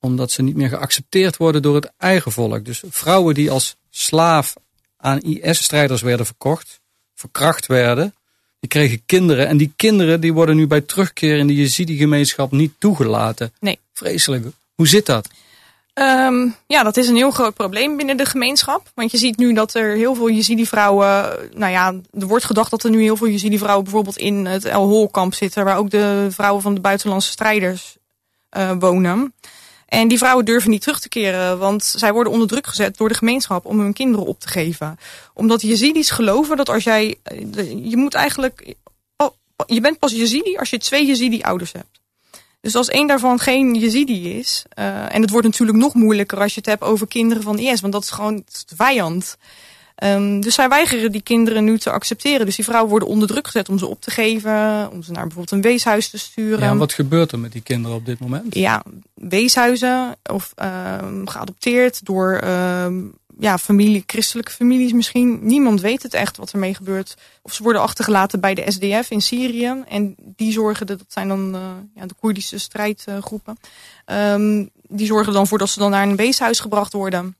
Omdat 0.00 0.30
ze 0.30 0.42
niet 0.42 0.56
meer 0.56 0.68
geaccepteerd 0.68 1.36
worden 1.36 1.62
door 1.62 1.74
het 1.74 1.92
eigen 1.98 2.32
volk. 2.32 2.64
Dus 2.64 2.82
vrouwen 2.88 3.34
die 3.34 3.50
als 3.50 3.76
slaaf 3.90 4.54
aan 4.96 5.20
IS-strijders 5.20 6.02
werden 6.02 6.26
verkocht, 6.26 6.80
verkracht 7.14 7.66
werden, 7.66 8.14
die 8.60 8.68
kregen 8.68 9.02
kinderen. 9.06 9.48
En 9.48 9.56
die 9.56 9.72
kinderen 9.76 10.20
die 10.20 10.32
worden 10.32 10.56
nu 10.56 10.66
bij 10.66 10.80
terugkeer 10.80 11.38
in 11.38 11.46
de 11.46 11.54
Yazidi-gemeenschap 11.54 12.52
niet 12.52 12.72
toegelaten. 12.78 13.52
Nee. 13.60 13.78
Vreselijk. 13.92 14.46
Hoe 14.74 14.88
zit 14.88 15.06
dat? 15.06 15.28
Um, 15.94 16.56
ja, 16.66 16.82
dat 16.82 16.96
is 16.96 17.08
een 17.08 17.16
heel 17.16 17.30
groot 17.30 17.54
probleem 17.54 17.96
binnen 17.96 18.16
de 18.16 18.24
gemeenschap. 18.24 18.90
Want 18.94 19.10
je 19.10 19.18
ziet 19.18 19.36
nu 19.36 19.52
dat 19.52 19.74
er 19.74 19.96
heel 19.96 20.14
veel 20.14 20.28
Yazidi-vrouwen... 20.28 21.38
Nou 21.54 21.72
ja, 21.72 21.94
er 22.18 22.26
wordt 22.26 22.44
gedacht 22.44 22.70
dat 22.70 22.84
er 22.84 22.90
nu 22.90 23.02
heel 23.02 23.16
veel 23.16 23.26
Yazidi-vrouwen 23.26 23.84
bijvoorbeeld 23.84 24.16
in 24.16 24.46
het 24.46 24.64
El 24.64 24.86
Hol-kamp 24.86 25.34
zitten... 25.34 25.64
waar 25.64 25.76
ook 25.76 25.90
de 25.90 26.26
vrouwen 26.30 26.62
van 26.62 26.74
de 26.74 26.80
buitenlandse 26.80 27.30
strijders 27.30 27.96
uh, 28.56 28.72
wonen. 28.78 29.34
En 29.86 30.08
die 30.08 30.18
vrouwen 30.18 30.44
durven 30.44 30.70
niet 30.70 30.82
terug 30.82 31.00
te 31.00 31.08
keren, 31.08 31.58
want 31.58 31.84
zij 31.84 32.12
worden 32.12 32.32
onder 32.32 32.48
druk 32.48 32.66
gezet 32.66 32.96
door 32.96 33.08
de 33.08 33.14
gemeenschap 33.14 33.66
om 33.66 33.80
hun 33.80 33.92
kinderen 33.92 34.26
op 34.26 34.40
te 34.40 34.48
geven. 34.48 34.98
Omdat 35.34 35.60
de 35.60 35.66
Yazidis 35.66 36.10
geloven 36.10 36.56
dat 36.56 36.68
als 36.68 36.84
jij... 36.84 37.16
Je 37.82 37.96
moet 37.96 38.14
eigenlijk... 38.14 38.74
Je 39.66 39.80
bent 39.80 39.98
pas 39.98 40.12
Yazidi 40.12 40.56
als 40.56 40.70
je 40.70 40.78
twee 40.78 41.06
Yazidi-ouders 41.06 41.72
hebt. 41.72 42.00
Dus 42.62 42.74
als 42.74 42.88
één 42.88 43.06
daarvan 43.06 43.38
geen 43.38 43.74
Yazidi 43.74 44.38
is, 44.38 44.64
uh, 44.78 45.14
en 45.14 45.20
het 45.20 45.30
wordt 45.30 45.46
natuurlijk 45.46 45.78
nog 45.78 45.94
moeilijker 45.94 46.38
als 46.38 46.54
je 46.54 46.60
het 46.60 46.68
hebt 46.68 46.82
over 46.82 47.06
kinderen 47.06 47.42
van 47.42 47.58
IS, 47.58 47.80
want 47.80 47.92
dat 47.92 48.02
is 48.02 48.10
gewoon 48.10 48.34
het 48.34 48.64
vijand. 48.76 49.36
Um, 50.04 50.40
dus 50.40 50.54
zij 50.54 50.68
weigeren 50.68 51.12
die 51.12 51.22
kinderen 51.22 51.64
nu 51.64 51.78
te 51.78 51.90
accepteren. 51.90 52.46
Dus 52.46 52.56
die 52.56 52.64
vrouwen 52.64 52.90
worden 52.90 53.08
onder 53.08 53.28
druk 53.28 53.46
gezet 53.46 53.68
om 53.68 53.78
ze 53.78 53.86
op 53.86 54.00
te 54.00 54.10
geven, 54.10 54.88
om 54.92 55.02
ze 55.02 55.12
naar 55.12 55.22
bijvoorbeeld 55.22 55.50
een 55.50 55.70
weeshuis 55.70 56.08
te 56.08 56.18
sturen. 56.18 56.60
Ja, 56.60 56.70
en 56.70 56.78
wat 56.78 56.92
gebeurt 56.92 57.32
er 57.32 57.38
met 57.38 57.52
die 57.52 57.62
kinderen 57.62 57.96
op 57.96 58.06
dit 58.06 58.18
moment? 58.18 58.54
Ja, 58.54 58.82
weeshuizen 59.14 60.16
of 60.30 60.54
um, 61.02 61.28
geadopteerd 61.28 62.04
door 62.04 62.40
um, 62.44 63.12
ja, 63.42 63.58
familie, 63.58 64.02
christelijke 64.06 64.52
families 64.52 64.92
misschien. 64.92 65.38
Niemand 65.42 65.80
weet 65.80 66.02
het 66.02 66.14
echt 66.14 66.36
wat 66.36 66.52
ermee 66.52 66.74
gebeurt. 66.74 67.14
Of 67.42 67.52
ze 67.52 67.62
worden 67.62 67.82
achtergelaten 67.82 68.40
bij 68.40 68.54
de 68.54 68.64
SDF 68.66 69.10
in 69.10 69.22
Syrië. 69.22 69.82
En 69.88 70.14
die 70.18 70.52
zorgen, 70.52 70.86
dat 70.86 71.04
zijn 71.08 71.28
dan 71.28 71.54
uh, 71.54 71.60
ja, 71.94 72.06
de 72.06 72.14
Koerdische 72.20 72.58
strijdgroepen. 72.58 73.58
Um, 74.06 74.70
die 74.82 75.06
zorgen 75.06 75.32
dan 75.32 75.46
voor 75.46 75.58
dat 75.58 75.68
ze 75.68 75.78
dan 75.78 75.90
naar 75.90 76.08
een 76.08 76.16
weeshuis 76.16 76.60
gebracht 76.60 76.92
worden. 76.92 77.20
En, 77.20 77.34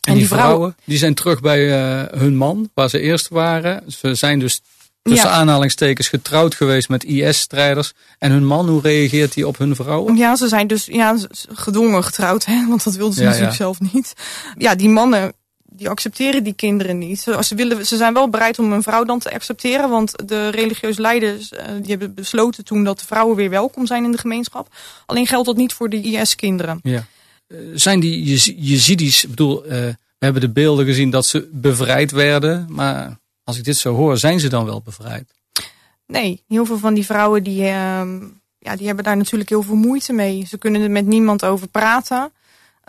en 0.00 0.12
die, 0.12 0.14
die 0.14 0.26
vrouwen, 0.26 0.54
vrouwen, 0.54 0.76
die 0.84 0.98
zijn 0.98 1.14
terug 1.14 1.40
bij 1.40 1.60
uh, 1.60 2.18
hun 2.20 2.36
man, 2.36 2.70
waar 2.74 2.88
ze 2.88 3.00
eerst 3.00 3.28
waren. 3.28 3.92
Ze 3.92 4.14
zijn 4.14 4.38
dus 4.38 4.60
tussen 5.02 5.28
ja. 5.28 5.34
aanhalingstekens 5.34 6.08
getrouwd 6.08 6.54
geweest 6.54 6.88
met 6.88 7.04
IS-strijders. 7.04 7.92
En 8.18 8.30
hun 8.30 8.46
man, 8.46 8.68
hoe 8.68 8.80
reageert 8.80 9.34
hij 9.34 9.44
op 9.44 9.58
hun 9.58 9.76
vrouwen? 9.76 10.16
Ja, 10.16 10.36
ze 10.36 10.48
zijn 10.48 10.66
dus 10.66 10.86
ja, 10.86 11.16
gedwongen 11.52 12.04
getrouwd, 12.04 12.44
hè? 12.44 12.66
want 12.68 12.84
dat 12.84 12.94
wilden 12.94 13.14
ze 13.14 13.22
ja, 13.22 13.26
natuurlijk 13.26 13.58
ja. 13.58 13.64
zelf 13.64 13.80
niet. 13.92 14.12
Ja, 14.58 14.74
die 14.74 14.88
mannen 14.88 15.32
die 15.70 15.88
accepteren 15.88 16.44
die 16.44 16.52
kinderen 16.52 16.98
niet. 16.98 17.20
Ze, 17.20 17.44
ze, 17.44 17.54
willen, 17.54 17.86
ze 17.86 17.96
zijn 17.96 18.14
wel 18.14 18.28
bereid 18.28 18.58
om 18.58 18.72
een 18.72 18.82
vrouw 18.82 19.04
dan 19.04 19.18
te 19.18 19.32
accepteren. 19.32 19.90
Want 19.90 20.28
de 20.28 20.48
religieuze 20.48 21.00
leiders 21.00 21.52
uh, 21.52 21.58
die 21.80 21.90
hebben 21.90 22.14
besloten 22.14 22.64
toen 22.64 22.84
dat 22.84 22.98
de 22.98 23.06
vrouwen 23.06 23.36
weer 23.36 23.50
welkom 23.50 23.86
zijn 23.86 24.04
in 24.04 24.12
de 24.12 24.18
gemeenschap. 24.18 24.68
Alleen 25.06 25.26
geldt 25.26 25.46
dat 25.46 25.56
niet 25.56 25.72
voor 25.72 25.88
de 25.88 26.02
IS-kinderen. 26.02 26.80
Ja. 26.82 27.06
Uh, 27.48 27.58
zijn 27.74 28.00
die 28.00 28.22
Jezidis, 28.56 29.24
ik 29.24 29.30
bedoel, 29.30 29.64
uh, 29.64 29.70
we 29.70 29.96
hebben 30.18 30.42
de 30.42 30.50
beelden 30.50 30.84
gezien 30.84 31.10
dat 31.10 31.26
ze 31.26 31.48
bevrijd 31.52 32.10
werden. 32.10 32.66
Maar 32.68 33.18
als 33.44 33.58
ik 33.58 33.64
dit 33.64 33.76
zo 33.76 33.94
hoor, 33.94 34.18
zijn 34.18 34.40
ze 34.40 34.48
dan 34.48 34.64
wel 34.64 34.82
bevrijd? 34.82 35.32
Nee, 36.06 36.42
heel 36.48 36.64
veel 36.64 36.78
van 36.78 36.94
die 36.94 37.04
vrouwen 37.04 37.42
die, 37.42 37.62
ja, 38.58 38.76
die 38.76 38.86
hebben 38.86 39.04
daar 39.04 39.16
natuurlijk 39.16 39.50
heel 39.50 39.62
veel 39.62 39.74
moeite 39.74 40.12
mee. 40.12 40.46
Ze 40.46 40.58
kunnen 40.58 40.82
er 40.82 40.90
met 40.90 41.06
niemand 41.06 41.44
over 41.44 41.68
praten. 41.68 42.32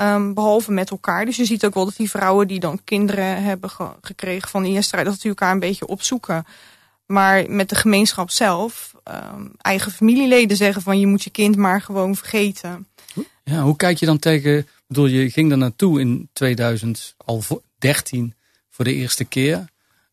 Um, 0.02 0.34
behalve 0.34 0.72
met 0.72 0.90
elkaar. 0.90 1.26
Dus 1.26 1.36
je 1.36 1.46
ziet 1.46 1.66
ook 1.66 1.74
wel 1.74 1.86
dat 1.86 1.96
die 1.96 2.10
vrouwen 2.10 2.48
die 2.48 2.60
dan 2.60 2.84
kinderen 2.84 3.44
hebben 3.44 3.70
ge 3.70 3.88
gekregen 4.02 4.50
van 4.50 4.66
IS-strijders, 4.66 5.14
dat 5.14 5.24
die 5.24 5.32
elkaar 5.32 5.52
een 5.52 5.60
beetje 5.60 5.88
opzoeken. 5.88 6.46
Maar 7.06 7.50
met 7.50 7.70
de 7.70 7.76
gemeenschap 7.76 8.30
zelf, 8.30 8.94
um, 9.34 9.52
eigen 9.58 9.92
familieleden 9.92 10.58
zeggen 10.58 10.82
van 10.82 11.00
je 11.00 11.08
moet 11.08 11.24
je 11.24 11.30
kind 11.30 11.56
maar 11.56 11.82
gewoon 11.82 12.16
vergeten. 12.16 12.88
Ja, 13.44 13.62
hoe 13.62 13.76
kijk 13.76 13.98
je 13.98 14.06
dan 14.06 14.20
tegen, 14.20 14.58
ik 14.58 14.68
bedoel 14.88 15.06
je 15.06 15.30
ging 15.30 15.52
er 15.52 15.58
naartoe 15.58 16.00
in 16.00 16.30
2013 16.34 18.34
voor 18.70 18.86
de 18.86 18.94
eerste 18.94 19.26
keer. 19.26 19.66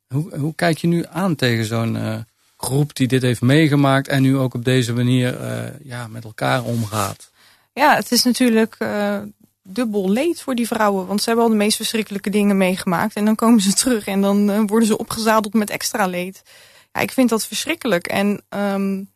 Hoe, 0.09 0.39
hoe 0.39 0.55
kijk 0.55 0.79
je 0.79 0.87
nu 0.87 1.05
aan 1.09 1.35
tegen 1.35 1.65
zo'n 1.65 1.95
uh, 1.95 2.19
groep 2.57 2.95
die 2.95 3.09
dit 3.09 3.23
heeft 3.23 3.41
meegemaakt 3.41 4.09
en 4.09 4.23
nu 4.23 4.37
ook 4.37 4.55
op 4.55 4.65
deze 4.65 4.93
manier 4.93 5.41
uh, 5.41 5.65
ja, 5.83 6.07
met 6.07 6.25
elkaar 6.25 6.65
omgaat? 6.65 7.31
Ja, 7.73 7.95
het 7.95 8.13
is 8.13 8.23
natuurlijk 8.23 8.77
uh, 8.79 9.19
dubbel 9.67 10.11
leed 10.11 10.41
voor 10.41 10.55
die 10.55 10.67
vrouwen. 10.67 11.07
Want 11.07 11.21
ze 11.21 11.27
hebben 11.27 11.45
al 11.45 11.51
de 11.51 11.57
meest 11.57 11.77
verschrikkelijke 11.77 12.31
dingen 12.31 12.57
meegemaakt. 12.57 13.15
En 13.15 13.25
dan 13.25 13.35
komen 13.35 13.61
ze 13.61 13.75
terug 13.85 14.07
en 14.07 14.21
dan 14.21 14.51
uh, 14.51 14.61
worden 14.67 14.89
ze 14.89 14.99
opgezadeld 14.99 15.55
met 15.55 15.71
extra 15.71 16.07
leed. 16.07 16.43
Ja, 16.93 17.01
ik 17.01 17.13
vind 17.13 17.29
dat 17.29 17.47
verschrikkelijk. 17.47 18.07
En 18.07 18.43
um, 18.49 19.11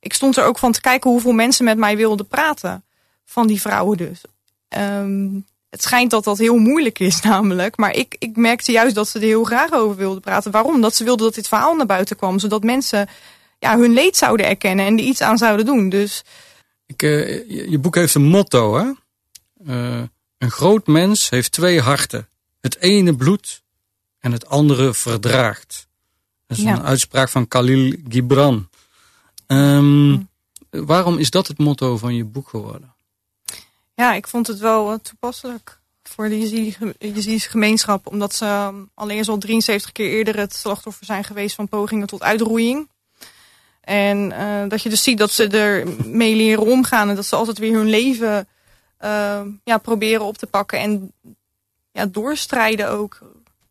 ik 0.00 0.12
stond 0.12 0.36
er 0.36 0.44
ook 0.44 0.58
van 0.58 0.72
te 0.72 0.80
kijken 0.80 1.10
hoeveel 1.10 1.32
mensen 1.32 1.64
met 1.64 1.78
mij 1.78 1.96
wilden 1.96 2.26
praten. 2.26 2.84
Van 3.24 3.46
die 3.46 3.60
vrouwen 3.60 3.96
dus. 3.96 4.20
Um, 4.68 5.46
het 5.70 5.82
schijnt 5.82 6.10
dat 6.10 6.24
dat 6.24 6.38
heel 6.38 6.56
moeilijk 6.56 6.98
is 6.98 7.20
namelijk. 7.30 7.76
Maar 7.76 7.94
ik, 7.94 8.16
ik 8.18 8.36
merkte 8.36 8.72
juist 8.72 8.94
dat 8.94 9.08
ze 9.08 9.18
er 9.18 9.24
heel 9.24 9.44
graag 9.44 9.72
over 9.72 9.96
wilden 9.96 10.20
praten. 10.20 10.50
Waarom? 10.50 10.80
Dat 10.80 10.94
ze 10.94 11.04
wilden 11.04 11.26
dat 11.26 11.34
dit 11.34 11.48
verhaal 11.48 11.74
naar 11.74 11.86
buiten 11.86 12.16
kwam. 12.16 12.38
Zodat 12.38 12.62
mensen 12.62 13.08
ja, 13.58 13.78
hun 13.78 13.92
leed 13.92 14.16
zouden 14.16 14.46
erkennen 14.46 14.86
en 14.86 14.98
er 14.98 15.04
iets 15.04 15.20
aan 15.20 15.38
zouden 15.38 15.66
doen. 15.66 15.88
Dus 15.88 16.24
Ik, 16.86 17.02
eh, 17.02 17.70
je 17.70 17.78
boek 17.78 17.94
heeft 17.94 18.14
een 18.14 18.28
motto, 18.28 18.76
hè? 18.76 18.90
Eh, 19.66 20.02
een 20.38 20.50
groot 20.50 20.86
mens 20.86 21.30
heeft 21.30 21.52
twee 21.52 21.80
harten. 21.80 22.28
Het 22.60 22.78
ene 22.78 23.16
bloedt 23.16 23.62
en 24.18 24.32
het 24.32 24.46
andere 24.46 24.94
verdraagt. 24.94 25.86
Dat 26.46 26.58
is 26.58 26.64
Ja. 26.64 26.72
een 26.72 26.82
uitspraak 26.84 27.28
van 27.28 27.48
Khalil 27.48 27.94
Gibran. 28.08 28.68
Ehm, 29.46 30.18
Waarom 30.70 31.18
is 31.18 31.30
dat 31.30 31.46
het 31.46 31.58
motto 31.58 31.96
van 31.96 32.14
je 32.14 32.24
boek 32.24 32.48
geworden? 32.48 32.94
ja, 33.94 34.14
ik 34.14 34.26
vond 34.28 34.46
het 34.46 34.58
wel 34.58 34.92
eh, 34.92 34.98
toepasselijk 34.98 35.78
voor 36.02 36.28
de 36.28 36.38
Jezidi- 36.40 36.92
Jezidische 36.98 37.50
gemeenschap. 37.50 38.06
Omdat 38.06 38.34
ze 38.34 38.44
eh, 38.44 38.68
allereerst 38.94 39.28
al 39.28 39.38
73 39.38 39.92
keer 39.92 40.10
eerder 40.10 40.38
het 40.38 40.54
slachtoffer 40.54 41.06
zijn 41.06 41.24
geweest 41.24 41.54
van 41.54 41.68
pogingen 41.68 42.06
tot 42.06 42.22
uitroeiing. 42.22 42.88
En 43.80 44.32
eh, 44.32 44.68
dat 44.68 44.82
je 44.82 44.88
dus 44.88 45.02
ziet 45.02 45.18
dat 45.18 45.30
ze 45.30 45.46
er 45.46 45.88
mee 46.06 46.34
leren 46.36 46.66
omgaan. 46.66 47.08
En 47.08 47.14
dat 47.14 47.26
ze 47.26 47.36
altijd 47.36 47.58
weer 47.58 47.74
hun 47.76 47.88
leven 47.88 48.48
ja, 49.64 49.78
proberen 49.82 50.24
op 50.24 50.38
te 50.38 50.46
pakken. 50.46 50.78
En 50.78 51.12
ja, 51.92 52.06
doorstrijden 52.06 52.90
ook. 52.90 53.18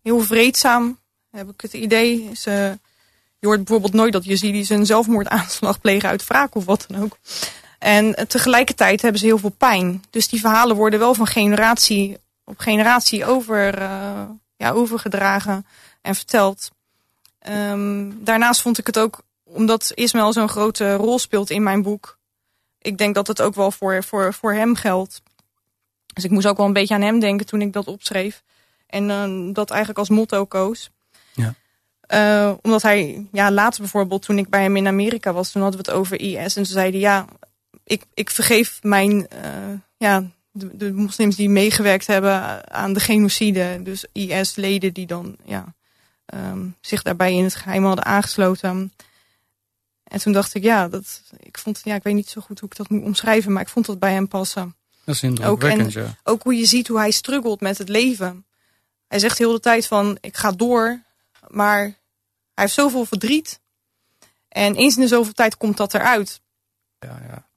Heel 0.01 0.19
vreedzaam 0.19 0.99
heb 1.31 1.49
ik 1.49 1.61
het 1.61 1.73
idee. 1.73 2.31
Ze, 2.35 2.79
je 3.39 3.47
hoort 3.47 3.63
bijvoorbeeld 3.63 3.93
nooit 3.93 4.13
dat 4.13 4.25
Jezidis 4.25 4.69
een 4.69 4.85
zelfmoordaanslag 4.85 5.81
plegen 5.81 6.09
uit 6.09 6.27
wraak 6.27 6.55
of 6.55 6.65
wat 6.65 6.85
dan 6.87 7.01
ook. 7.01 7.17
En 7.79 8.15
eh, 8.15 8.25
tegelijkertijd 8.25 9.01
hebben 9.01 9.19
ze 9.19 9.25
heel 9.25 9.37
veel 9.37 9.55
pijn. 9.57 10.03
Dus 10.09 10.27
die 10.27 10.39
verhalen 10.39 10.75
worden 10.75 10.99
wel 10.99 11.13
van 11.13 11.27
generatie 11.27 12.17
op 12.43 12.59
generatie 12.59 13.25
over, 13.25 13.77
eh, 13.77 14.23
ja, 14.57 14.71
overgedragen 14.71 15.65
en 16.01 16.15
verteld. 16.15 16.69
Ehm, 17.39 18.11
daarnaast 18.15 18.61
vond 18.61 18.77
ik 18.77 18.87
het 18.87 18.99
ook, 18.99 19.21
omdat 19.43 19.91
Ismaël 19.95 20.33
zo'n 20.33 20.49
grote 20.49 20.95
rol 20.95 21.19
speelt 21.19 21.49
in 21.49 21.63
mijn 21.63 21.81
boek. 21.81 22.19
Ik 22.81 22.97
denk 22.97 23.15
dat 23.15 23.27
het 23.27 23.41
ook 23.41 23.55
wel 23.55 23.71
voor, 23.71 24.03
voor, 24.03 24.33
voor 24.33 24.53
hem 24.53 24.75
geldt. 24.75 25.21
Dus 26.13 26.23
ik 26.23 26.31
moest 26.31 26.47
ook 26.47 26.57
wel 26.57 26.65
een 26.65 26.73
beetje 26.73 26.93
aan 26.93 27.01
hem 27.01 27.19
denken 27.19 27.45
toen 27.45 27.61
ik 27.61 27.73
dat 27.73 27.87
opschreef. 27.87 28.43
En 28.87 29.09
eh, 29.09 29.53
dat 29.53 29.69
eigenlijk 29.69 29.99
als 29.99 30.09
motto 30.09 30.45
koos. 30.45 30.89
Ja. 31.33 31.53
Eh, 32.01 32.53
omdat 32.61 32.81
hij, 32.81 33.27
ja, 33.31 33.51
later 33.51 33.81
bijvoorbeeld, 33.81 34.21
toen 34.21 34.37
ik 34.37 34.49
bij 34.49 34.61
hem 34.61 34.75
in 34.75 34.87
Amerika 34.87 35.33
was, 35.33 35.51
toen 35.51 35.61
hadden 35.61 35.83
we 35.83 35.91
het 35.91 35.99
over 35.99 36.19
IS. 36.19 36.35
En 36.35 36.63
toen 36.63 36.65
zei 36.65 36.91
hij, 36.91 36.99
ja, 36.99 37.25
ik, 37.83 38.03
ik 38.13 38.29
vergeef 38.29 38.79
mijn, 38.81 39.27
eh, 39.27 39.73
ja, 39.97 40.23
de, 40.51 40.77
de 40.77 40.91
moslims 40.91 41.35
die 41.35 41.49
meegewerkt 41.49 42.07
hebben 42.07 42.71
aan 42.71 42.93
de 42.93 42.99
genocide. 42.99 43.79
Dus 43.83 44.05
IS-leden 44.11 44.93
die 44.93 45.07
dan, 45.07 45.35
ja, 45.45 45.73
ehm, 46.25 46.65
zich 46.81 47.01
daarbij 47.01 47.33
in 47.33 47.43
het 47.43 47.55
geheim 47.55 47.85
hadden 47.85 48.05
aangesloten. 48.05 48.91
En 50.11 50.19
toen 50.19 50.33
dacht 50.33 50.53
ik, 50.53 50.63
ja, 50.63 50.87
dat, 50.87 51.21
ik 51.39 51.57
vond, 51.57 51.81
ja, 51.83 51.95
ik 51.95 52.03
weet 52.03 52.13
niet 52.13 52.29
zo 52.29 52.41
goed 52.41 52.59
hoe 52.59 52.69
ik 52.69 52.75
dat 52.75 52.89
moet 52.89 53.03
omschrijven, 53.03 53.51
maar 53.51 53.61
ik 53.61 53.69
vond 53.69 53.85
dat 53.85 53.99
bij 53.99 54.13
hem 54.13 54.27
passen. 54.27 54.75
Dat 55.03 55.15
is 55.15 55.23
indrukwekkend, 55.23 55.93
ja. 55.93 56.17
Ook 56.23 56.43
hoe 56.43 56.55
je 56.55 56.65
ziet 56.65 56.87
hoe 56.87 56.97
hij 56.97 57.11
struggelt 57.11 57.61
met 57.61 57.77
het 57.77 57.89
leven. 57.89 58.45
Hij 59.07 59.19
zegt 59.19 59.37
heel 59.37 59.51
de 59.51 59.59
tijd 59.59 59.87
van, 59.87 60.17
ik 60.21 60.37
ga 60.37 60.51
door, 60.51 61.01
maar 61.47 61.79
hij 61.81 61.93
heeft 62.53 62.73
zoveel 62.73 63.05
verdriet. 63.05 63.59
En 64.47 64.75
eens 64.75 64.95
in 64.95 65.01
de 65.01 65.07
zoveel 65.07 65.33
tijd 65.33 65.57
komt 65.57 65.77
dat 65.77 65.93
eruit. 65.93 66.41
ja, 66.99 67.21
ja. 67.29 67.49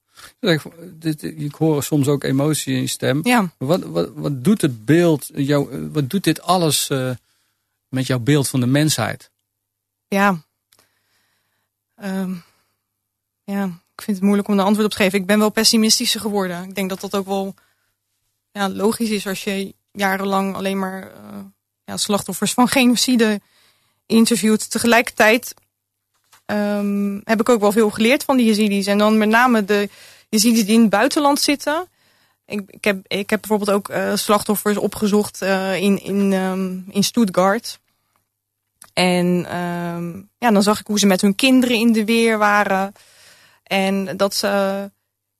Ik 1.21 1.55
hoor 1.55 1.83
soms 1.83 2.09
ook 2.09 2.25
emotie 2.25 2.75
in 2.75 2.81
je 2.81 2.87
stem. 2.87 3.21
Ja, 3.23 3.53
Wat, 3.59 3.83
wat, 3.83 4.11
wat 4.15 4.45
doet 4.45 4.61
het 4.61 4.85
beeld, 4.85 5.31
jou, 5.35 5.89
wat 5.91 6.11
doet 6.11 6.25
dit 6.25 6.41
alles 6.43 6.89
eh, 6.89 7.11
met 7.89 8.07
jouw 8.07 8.19
beeld 8.19 8.49
van 8.49 8.61
de 8.61 8.67
mensheid? 8.67 9.31
ja. 10.09 10.45
Ehm, 11.97 12.35
ja, 13.45 13.65
ik 13.65 14.03
vind 14.03 14.17
het 14.17 14.27
moeilijk 14.27 14.49
om 14.49 14.57
de 14.57 14.63
antwoord 14.63 14.87
op 14.87 14.93
te 14.93 15.03
geven. 15.03 15.19
Ik 15.19 15.27
ben 15.27 15.39
wel 15.39 15.51
pessimistischer 15.51 16.21
geworden. 16.21 16.63
Ik 16.63 16.75
denk 16.75 16.89
dat 16.89 17.01
dat 17.01 17.15
ook 17.15 17.27
wel 17.27 17.55
ja, 18.53 18.69
logisch 18.69 19.11
is 19.11 19.27
als 19.27 19.45
je 19.45 19.75
jarenlang 19.93 20.55
alleen 20.55 20.79
maar 20.79 21.13
eh, 21.85 21.97
slachtoffers 21.97 22.53
van 22.53 22.69
genocide 22.69 23.41
interviewt. 24.07 24.71
Tegelijkertijd 24.71 25.55
ehm, 26.47 27.21
heb 27.25 27.41
ik 27.41 27.49
ook 27.49 27.61
wel 27.61 27.73
veel 27.73 27.91
geleerd 27.91 28.25
van 28.25 28.37
die 28.37 28.47
Yazidis. 28.47 28.87
En 28.87 28.99
dan 28.99 29.19
met 29.19 29.29
name 29.29 29.65
de 29.65 29.89
Yazidis 30.29 30.65
die 30.65 30.75
in 30.75 30.81
het 30.81 30.91
buitenland 30.91 31.41
zitten. 31.41 31.89
Ik, 32.47 32.63
ik, 32.67 32.85
heb, 32.85 33.05
ik 33.07 33.31
heb 33.31 33.41
bijvoorbeeld 33.41 33.71
ook 33.71 33.89
eh, 33.89 34.15
slachtoffers 34.15 34.77
opgezocht 34.77 35.43
eh, 35.43 35.77
in, 35.77 36.03
in, 36.03 36.33
ehm, 36.33 36.79
in 36.89 37.05
Stuttgart. 37.05 37.81
En 38.95 39.47
ehm, 39.49 40.23
ja, 40.39 40.51
dan 40.51 40.63
zag 40.63 40.81
ik 40.81 40.87
hoe 40.87 40.99
ze 40.99 41.07
met 41.07 41.21
hun 41.21 41.35
kinderen 41.35 41.77
in 41.77 41.93
de 41.93 42.05
weer 42.05 42.39
waren. 42.39 42.93
En 43.63 44.17
dat 44.17 44.35
ze, 44.35 44.91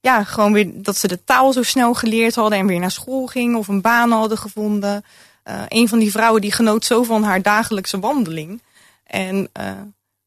ja, 0.01 0.25
gewoon 0.25 0.53
weer, 0.53 0.83
dat 0.83 0.97
ze 0.97 1.09
de 1.09 1.25
taal 1.25 1.53
zo 1.53 1.63
snel 1.63 1.95
geleerd 1.95 2.35
hadden 2.35 2.59
en 2.59 2.67
weer 2.67 2.81
naar 2.81 2.91
school 2.91 3.27
gingen 3.27 3.59
of 3.59 3.69
een 3.69 3.81
baan 3.81 4.11
hadden 4.11 4.39
gevonden. 4.39 5.05
Eh, 5.43 5.63
een 5.69 5.89
van 5.89 5.99
die 5.99 6.11
vrouwen 6.11 6.41
die 6.41 6.53
genoot 6.53 6.85
zo 6.85 7.03
van 7.03 7.23
haar 7.23 7.43
dagelijkse 7.43 8.01
wandeling. 8.01 8.63
En 9.05 9.49
eh, 9.53 9.73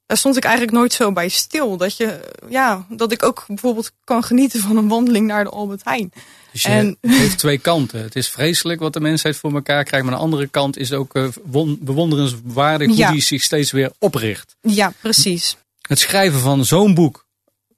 daar 0.07 0.17
stond 0.17 0.37
ik 0.37 0.43
eigenlijk 0.43 0.77
nooit 0.77 0.93
zo 0.93 1.11
bij 1.11 1.27
stil. 1.27 1.77
Dat, 1.77 1.97
je, 1.97 2.19
ja, 2.49 2.85
dat 2.89 3.11
ik 3.11 3.23
ook 3.23 3.43
bijvoorbeeld 3.47 3.91
kan 4.03 4.23
genieten 4.23 4.59
van 4.59 4.77
een 4.77 4.87
wandeling 4.87 5.27
naar 5.27 5.43
de 5.43 5.49
Albert 5.49 5.83
Heijn. 5.83 6.11
Dus 6.51 6.61
je, 6.61 6.69
En- 6.69 6.97
het 7.01 7.11
heeft 7.11 7.37
twee 7.37 7.57
kanten. 7.57 8.01
Het 8.01 8.15
is 8.15 8.29
vreselijk 8.29 8.79
wat 8.79 8.93
de 8.93 8.99
mensheid 8.99 9.37
voor 9.37 9.53
elkaar 9.53 9.83
krijgt. 9.83 10.05
Maar 10.05 10.13
aan 10.15 10.19
de 10.19 10.25
andere 10.25 10.47
kant 10.47 10.77
is 10.77 10.89
het 10.89 10.99
ook 10.99 11.15
eh, 11.15 11.27
won- 11.43 11.77
bewonderenswaardig 11.81 12.87
hoe 12.87 12.97
Ja. 12.97 13.11
die 13.11 13.21
zich 13.21 13.43
steeds 13.43 13.71
weer 13.71 13.91
opricht. 13.99 14.55
Ja, 14.61 14.93
precies. 15.01 15.57
Het 15.81 15.99
schrijven 15.99 16.39
van 16.39 16.65
zo'n 16.65 16.93
boek 16.93 17.25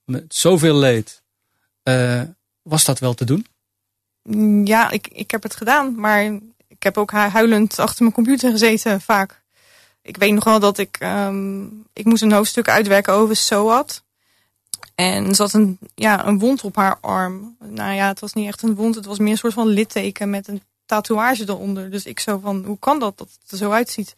met 0.06 0.24
zoveel 0.28 0.76
leed. 0.76 1.22
eh, 1.84 2.22
was 2.62 2.84
dat 2.86 3.00
wel 3.00 3.14
te 3.14 3.26
doen? 3.26 3.46
Ja, 4.68 4.90
ik, 4.90 5.08
ik 5.08 5.32
heb 5.32 5.44
het 5.44 5.56
gedaan, 5.56 5.96
maar 6.00 6.24
ik 6.68 6.84
heb 6.84 6.98
ook 6.98 7.12
hu- 7.12 7.18
huilend 7.18 7.80
achter 7.80 8.02
mijn 8.04 8.14
computer 8.16 8.52
gezeten 8.52 9.02
vaak. 9.02 9.39
Ik 10.10 10.18
weet 10.18 10.34
nog 10.34 10.44
wel 10.44 10.60
dat 10.60 10.78
ik, 10.78 10.98
ehm, 11.00 11.64
ik 11.94 12.06
moest 12.06 12.22
een 12.22 12.32
hoofdstuk 12.32 12.70
uitwerken 12.70 13.14
over 13.14 13.36
SOAT. 13.36 14.04
En 14.96 15.26
er 15.26 15.36
zat 15.36 15.54
een, 15.54 15.78
ja, 15.96 16.28
een 16.28 16.40
wond 16.40 16.64
op 16.64 16.76
haar 16.76 16.98
arm. 17.02 17.56
Nou 17.60 17.94
ja, 17.94 18.08
het 18.08 18.20
was 18.20 18.34
niet 18.34 18.48
echt 18.48 18.62
een 18.62 18.76
wond, 18.76 18.96
het 18.96 19.06
was 19.06 19.20
meer 19.20 19.32
een 19.32 19.38
soort 19.38 19.54
van 19.54 19.68
litteken 19.68 20.30
met 20.30 20.48
een 20.48 20.62
tatoeage 20.86 21.44
eronder. 21.48 21.92
Dus 21.92 22.06
ik 22.06 22.20
zo 22.20 22.40
van, 22.44 22.64
hoe 22.66 22.80
kan 22.80 23.00
dat, 23.00 23.18
dat 23.18 23.30
het 23.42 23.52
er 23.52 23.58
zo 23.58 23.72
uitziet? 23.72 24.16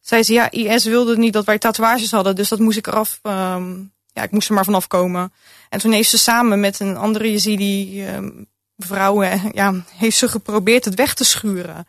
Zei 0.00 0.22
ze, 0.22 0.32
ja, 0.32 0.50
IS 0.50 0.84
wilde 0.84 1.16
niet 1.16 1.32
dat 1.32 1.44
wij 1.44 1.58
tatoeages 1.58 2.10
hadden, 2.10 2.36
dus 2.36 2.48
dat 2.48 2.58
moest 2.58 2.78
ik 2.78 2.86
eraf, 2.86 3.18
ehm, 3.22 3.72
ja, 4.12 4.22
ik 4.22 4.30
moest 4.30 4.48
er 4.48 4.54
maar 4.54 4.64
vanaf 4.64 4.86
komen. 4.86 5.32
En 5.68 5.78
toen 5.78 5.92
heeft 5.92 6.10
ze 6.10 6.18
samen 6.18 6.60
met 6.60 6.80
een 6.80 6.96
andere 6.96 7.30
Yazidi 7.30 8.04
ehm, 8.04 8.30
vrouw, 8.76 9.22
ja, 9.52 9.74
heeft 9.96 10.16
ze 10.16 10.28
geprobeerd 10.28 10.84
het 10.84 10.94
weg 10.94 11.14
te 11.14 11.24
schuren. 11.24 11.86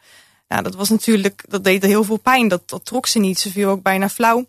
Ja, 0.47 0.62
dat 0.62 0.75
was 0.75 0.89
natuurlijk, 0.89 1.43
dat 1.47 1.63
deed 1.63 1.84
heel 1.84 2.03
veel 2.03 2.17
pijn. 2.17 2.47
Dat, 2.47 2.69
dat 2.69 2.86
trok 2.86 3.08
ze 3.08 3.19
niet. 3.19 3.39
Ze 3.39 3.51
viel 3.51 3.69
ook 3.69 3.81
bijna 3.81 4.10
flauw. 4.10 4.47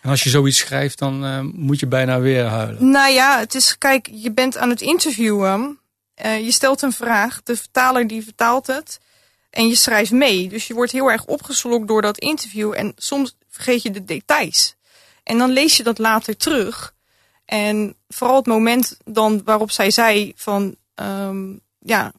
En 0.00 0.10
als 0.10 0.22
je 0.22 0.30
zoiets 0.30 0.58
schrijft, 0.58 0.98
dan 0.98 1.24
eh, 1.24 1.40
moet 1.40 1.80
je 1.80 1.86
bijna 1.86 2.20
weer 2.20 2.44
huilen. 2.44 2.90
Nou 2.90 3.12
ja, 3.12 3.38
het 3.38 3.54
is, 3.54 3.78
kijk, 3.78 4.08
je 4.12 4.32
bent 4.32 4.56
aan 4.56 4.70
het 4.70 4.80
interviewen. 4.80 5.78
Eh, 6.14 6.40
je 6.40 6.52
stelt 6.52 6.82
een 6.82 6.92
vraag. 6.92 7.42
De 7.42 7.56
vertaler 7.56 8.06
die 8.06 8.22
vertaalt 8.22 8.66
het. 8.66 9.00
En 9.50 9.68
je 9.68 9.74
schrijft 9.74 10.10
mee. 10.10 10.48
Dus 10.48 10.66
je 10.66 10.74
wordt 10.74 10.92
heel 10.92 11.10
erg 11.10 11.24
opgeslokt 11.24 11.88
door 11.88 12.02
dat 12.02 12.18
interview. 12.18 12.72
En 12.76 12.92
soms 12.96 13.36
vergeet 13.48 13.82
je 13.82 13.90
de 13.90 14.04
details. 14.04 14.74
En 15.22 15.38
dan 15.38 15.50
lees 15.50 15.76
je 15.76 15.82
dat 15.82 15.98
later 15.98 16.36
terug. 16.36 16.94
En 17.44 17.96
vooral 18.08 18.36
het 18.36 18.46
moment 18.46 18.96
dan 19.04 19.42
waarop 19.44 19.70
zij 19.70 19.90
zei 19.90 20.32
van... 20.36 20.76
ehm, 20.94 21.52
ja, 21.78 22.12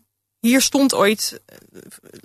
hier 0.45 0.61
stond 0.61 0.93
ooit 0.93 1.41
eh, 1.45 1.57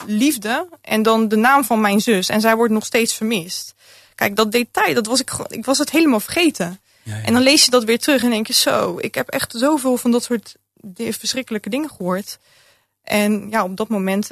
liefde 0.07 0.69
en 0.83 1.03
dan 1.03 1.29
de 1.29 1.37
naam 1.37 1.65
van 1.65 1.81
mijn 1.81 2.01
zus. 2.01 2.29
En 2.29 2.41
zij 2.41 2.57
wordt 2.57 2.73
nog 2.73 2.85
steeds 2.85 3.15
vermist. 3.15 3.75
Kijk, 4.15 4.37
dat 4.37 4.53
detail, 4.53 4.95
dat 4.95 5.07
was 5.07 5.21
ik, 5.21 5.31
gewoon- 5.31 5.51
ik 5.51 5.65
was 5.65 5.79
het 5.79 5.91
helemaal 5.91 6.21
vergeten. 6.21 6.81
Ja, 7.03 7.17
ja. 7.17 7.23
En 7.23 7.33
dan 7.33 7.43
lees 7.43 7.65
je 7.65 7.71
dat 7.71 7.85
weer 7.85 7.99
terug 7.99 8.23
en 8.23 8.31
denk 8.31 8.47
je 8.47 8.53
zo, 8.53 8.99
ik 8.99 9.15
heb 9.15 9.29
echt 9.29 9.53
zoveel 9.57 9.97
van 9.97 10.11
dat 10.11 10.23
soort 10.23 10.57
verschrikkelijke 10.97 11.71
dingen 11.71 11.91
gehoord. 11.91 12.39
En 13.03 13.51
ja, 13.51 13.65
op 13.65 13.77
dat 13.77 13.89
moment, 13.89 14.31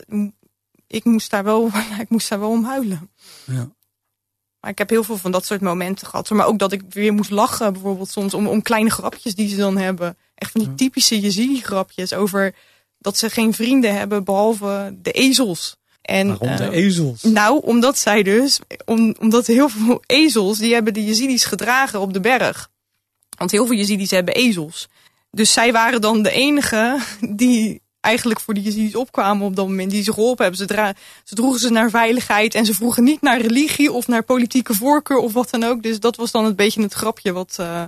ik 0.87 1.05
moest 1.05 1.31
daar 1.31 1.45
wel, 1.45 1.71
ik 2.05 2.09
moest 2.09 2.29
daar 2.29 2.41
wel 2.41 2.51
om 2.51 2.65
huilen. 2.65 3.11
Ja. 3.45 3.71
Maar 4.61 4.71
ik 4.71 4.79
heb 4.79 4.91
heel 4.91 5.05
veel 5.05 5.17
van 5.17 5.31
dat 5.31 5.45
soort 5.45 5.61
momenten 5.61 6.07
gehad. 6.07 6.31
Maar 6.31 6.47
ook 6.47 6.59
dat 6.59 6.73
ik 6.73 6.83
weer 6.89 7.13
moest 7.13 7.31
lachen 7.31 7.73
bijvoorbeeld 7.73 8.11
soms 8.11 8.35
om, 8.35 8.47
om 8.47 8.63
kleine 8.63 8.91
grapjes 8.91 9.35
die 9.35 9.49
ze 9.49 9.57
dan 9.57 9.77
hebben. 9.77 10.17
Echt 10.35 10.51
van 10.53 10.61
die 10.61 10.75
typische 10.75 11.21
Yazidi 11.21 11.61
grapjes 11.61 12.13
over 12.13 12.55
dat 12.99 13.19
ze 13.19 13.31
geen 13.31 13.55
vrienden 13.55 13.95
hebben 13.95 14.25
behalve 14.25 14.97
de 15.03 15.13
ezels. 15.13 15.77
En, 16.03 16.29
Waarom 16.29 16.57
de 16.57 16.65
eh, 16.65 16.85
ezels? 16.85 17.23
nou, 17.23 17.61
omdat 17.63 17.99
zij 17.99 18.23
dus, 18.23 18.59
om, 18.85 19.15
omdat 19.19 19.47
heel 19.47 19.69
veel 19.69 20.03
ezels, 20.07 20.59
die 20.59 20.75
hebben 20.75 20.95
de 20.95 21.05
Yazidis 21.05 21.45
gedragen 21.45 22.01
op 22.01 22.13
de 22.13 22.21
berg. 22.21 22.69
Want 23.39 23.51
heel 23.51 23.67
veel 23.67 23.77
Yazidis 23.77 24.11
hebben 24.11 24.35
ezels. 24.35 24.89
Dus 25.31 25.53
zij 25.53 25.73
waren 25.73 26.01
dan 26.01 26.23
de 26.23 26.31
enige 26.31 26.99
die 27.31 27.81
eigenlijk 28.01 28.41
voor 28.41 28.55
die 28.55 28.63
Yazidis 28.63 28.95
opkwamen 28.95 29.47
op 29.47 29.57
dat 29.57 29.69
moment. 29.69 29.91
Die 29.91 30.03
ze 30.03 30.13
geholpen 30.13 30.45
hebben. 30.45 30.61
Ze, 30.61 30.67
dra 30.67 30.95
ze 31.25 31.35
droegen 31.35 31.61
ze 31.61 31.71
naar 31.71 31.91
veiligheid. 31.91 32.55
En 32.55 32.67
ze 32.67 32.75
vroegen 32.75 33.05
niet 33.05 33.23
naar 33.23 33.41
religie 33.41 33.93
of 33.93 34.07
naar 34.07 34.23
politieke 34.23 34.75
voorkeur 34.75 35.17
of 35.19 35.33
wat 35.33 35.51
dan 35.51 35.65
ook. 35.65 35.83
Dus 35.83 36.01
dat 36.01 36.17
was 36.17 36.31
dan 36.31 36.45
een 36.45 36.55
beetje 36.55 36.83
het 36.83 36.93
grapje 36.93 37.33
wat, 37.33 37.57
uh, 37.61 37.85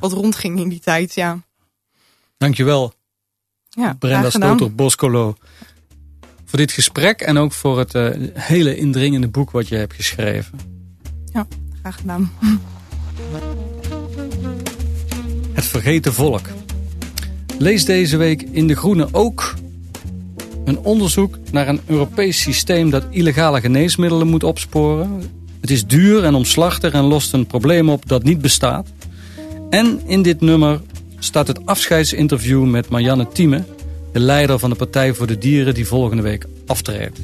wat 0.00 0.12
rondging 0.12 0.60
in 0.60 0.68
die 0.68 0.80
tijd. 0.80 1.14
Ja. 1.14 1.38
Dankjewel. 2.36 2.92
Ja, 3.76 3.96
Brenda 3.98 4.18
graag 4.18 4.32
gedaan. 4.32 4.56
Stoter-Boscolo. 4.56 5.34
Voor 6.44 6.58
dit 6.58 6.72
gesprek 6.72 7.20
en 7.20 7.38
ook 7.38 7.52
voor 7.52 7.78
het 7.78 7.94
uh, 7.94 8.08
hele 8.32 8.76
indringende 8.76 9.28
boek 9.28 9.50
wat 9.50 9.68
je 9.68 9.76
hebt 9.76 9.94
geschreven. 9.94 10.58
Ja, 11.32 11.46
graag 11.80 11.96
gedaan. 11.96 12.30
Het 15.52 15.64
vergeten 15.64 16.12
volk. 16.12 16.48
Lees 17.58 17.84
deze 17.84 18.16
week 18.16 18.42
in 18.42 18.66
De 18.66 18.74
Groene 18.74 19.08
ook 19.12 19.54
een 20.64 20.78
onderzoek 20.78 21.38
naar 21.50 21.68
een 21.68 21.80
Europees 21.86 22.40
systeem 22.40 22.90
dat 22.90 23.04
illegale 23.10 23.60
geneesmiddelen 23.60 24.28
moet 24.28 24.44
opsporen. 24.44 25.22
Het 25.60 25.70
is 25.70 25.86
duur 25.86 26.24
en 26.24 26.34
omslachtig 26.34 26.92
en 26.92 27.04
lost 27.04 27.32
een 27.32 27.46
probleem 27.46 27.88
op 27.88 28.08
dat 28.08 28.22
niet 28.22 28.40
bestaat. 28.40 28.88
En 29.70 30.00
in 30.06 30.22
dit 30.22 30.40
nummer 30.40 30.80
staat 31.24 31.46
het 31.46 31.66
afscheidsinterview 31.66 32.64
met 32.64 32.88
Marianne 32.88 33.28
Thieme, 33.28 33.64
de 34.12 34.20
leider 34.20 34.58
van 34.58 34.70
de 34.70 34.76
Partij 34.76 35.14
voor 35.14 35.26
de 35.26 35.38
Dieren 35.38 35.74
die 35.74 35.86
volgende 35.86 36.22
week 36.22 36.44
aftreedt. 36.66 37.18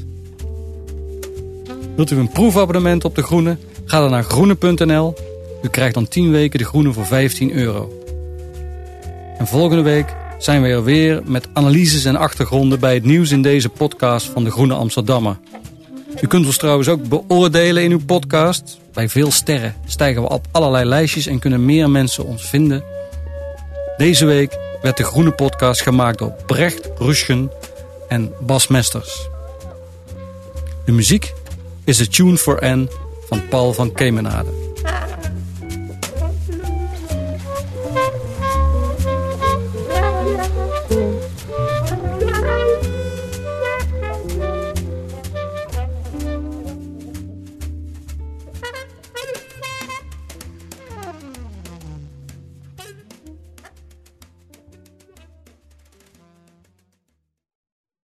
Wilt 1.97 2.11
u 2.11 2.17
een 2.17 2.31
proefabonnement 2.31 3.05
op 3.05 3.15
De 3.15 3.23
Groene? 3.23 3.57
Ga 3.85 4.01
dan 4.01 4.11
naar 4.11 4.23
groene.nl. 4.23 5.15
U 5.63 5.69
krijgt 5.69 5.95
dan 5.95 6.09
10 6.09 6.31
weken 6.31 6.59
De 6.59 6.65
Groene 6.65 6.93
voor 6.93 7.07
15 7.07 7.53
euro. 7.53 8.03
En 9.39 9.47
volgende 9.47 9.83
week 9.83 10.15
zijn 10.39 10.63
we 10.63 10.69
er 10.69 10.85
weer 10.85 11.23
met 11.25 11.49
analyses 11.53 12.05
en 12.05 12.17
achtergronden 12.17 12.81
bij 12.81 12.95
het 12.95 13.05
nieuws 13.05 13.31
in 13.31 13.43
deze 13.43 13.69
podcast 13.69 14.27
van 14.27 14.45
De 14.45 14.51
Groene 14.51 14.75
Amsterdammer. 14.75 15.39
U 16.21 16.27
kunt 16.27 16.47
ons 16.47 16.57
trouwens 16.57 16.89
ook 16.89 17.09
beoordelen 17.09 17.83
in 17.83 17.91
uw 17.91 18.05
podcast. 18.07 18.79
Bij 18.93 19.09
veel 19.09 19.31
sterren 19.31 19.75
stijgen 19.87 20.23
we 20.23 20.29
op 20.29 20.47
allerlei 20.51 20.85
lijstjes 20.85 21.27
en 21.27 21.39
kunnen 21.39 21.65
meer 21.65 21.91
mensen 21.91 22.25
ons 22.25 22.43
vinden. 22.43 22.98
Deze 23.99 24.25
week 24.25 24.59
werd 24.83 24.97
de 24.97 25.05
Groene 25.05 25.31
Podcast 25.31 25.83
gemaakt 25.83 26.19
door 26.19 26.33
Brecht 26.47 26.91
Ruschen 26.99 27.51
en 28.09 28.33
Bas 28.41 28.67
Mesters. 28.67 29.29
De 30.85 30.93
muziek 30.93 31.33
is 31.85 31.97
de 31.97 32.09
Tune 32.09 32.37
for 32.37 32.59
N 32.67 32.91
van 33.29 33.49
Paul 33.49 33.73
van 33.73 33.93
Kemenade. 33.93 34.68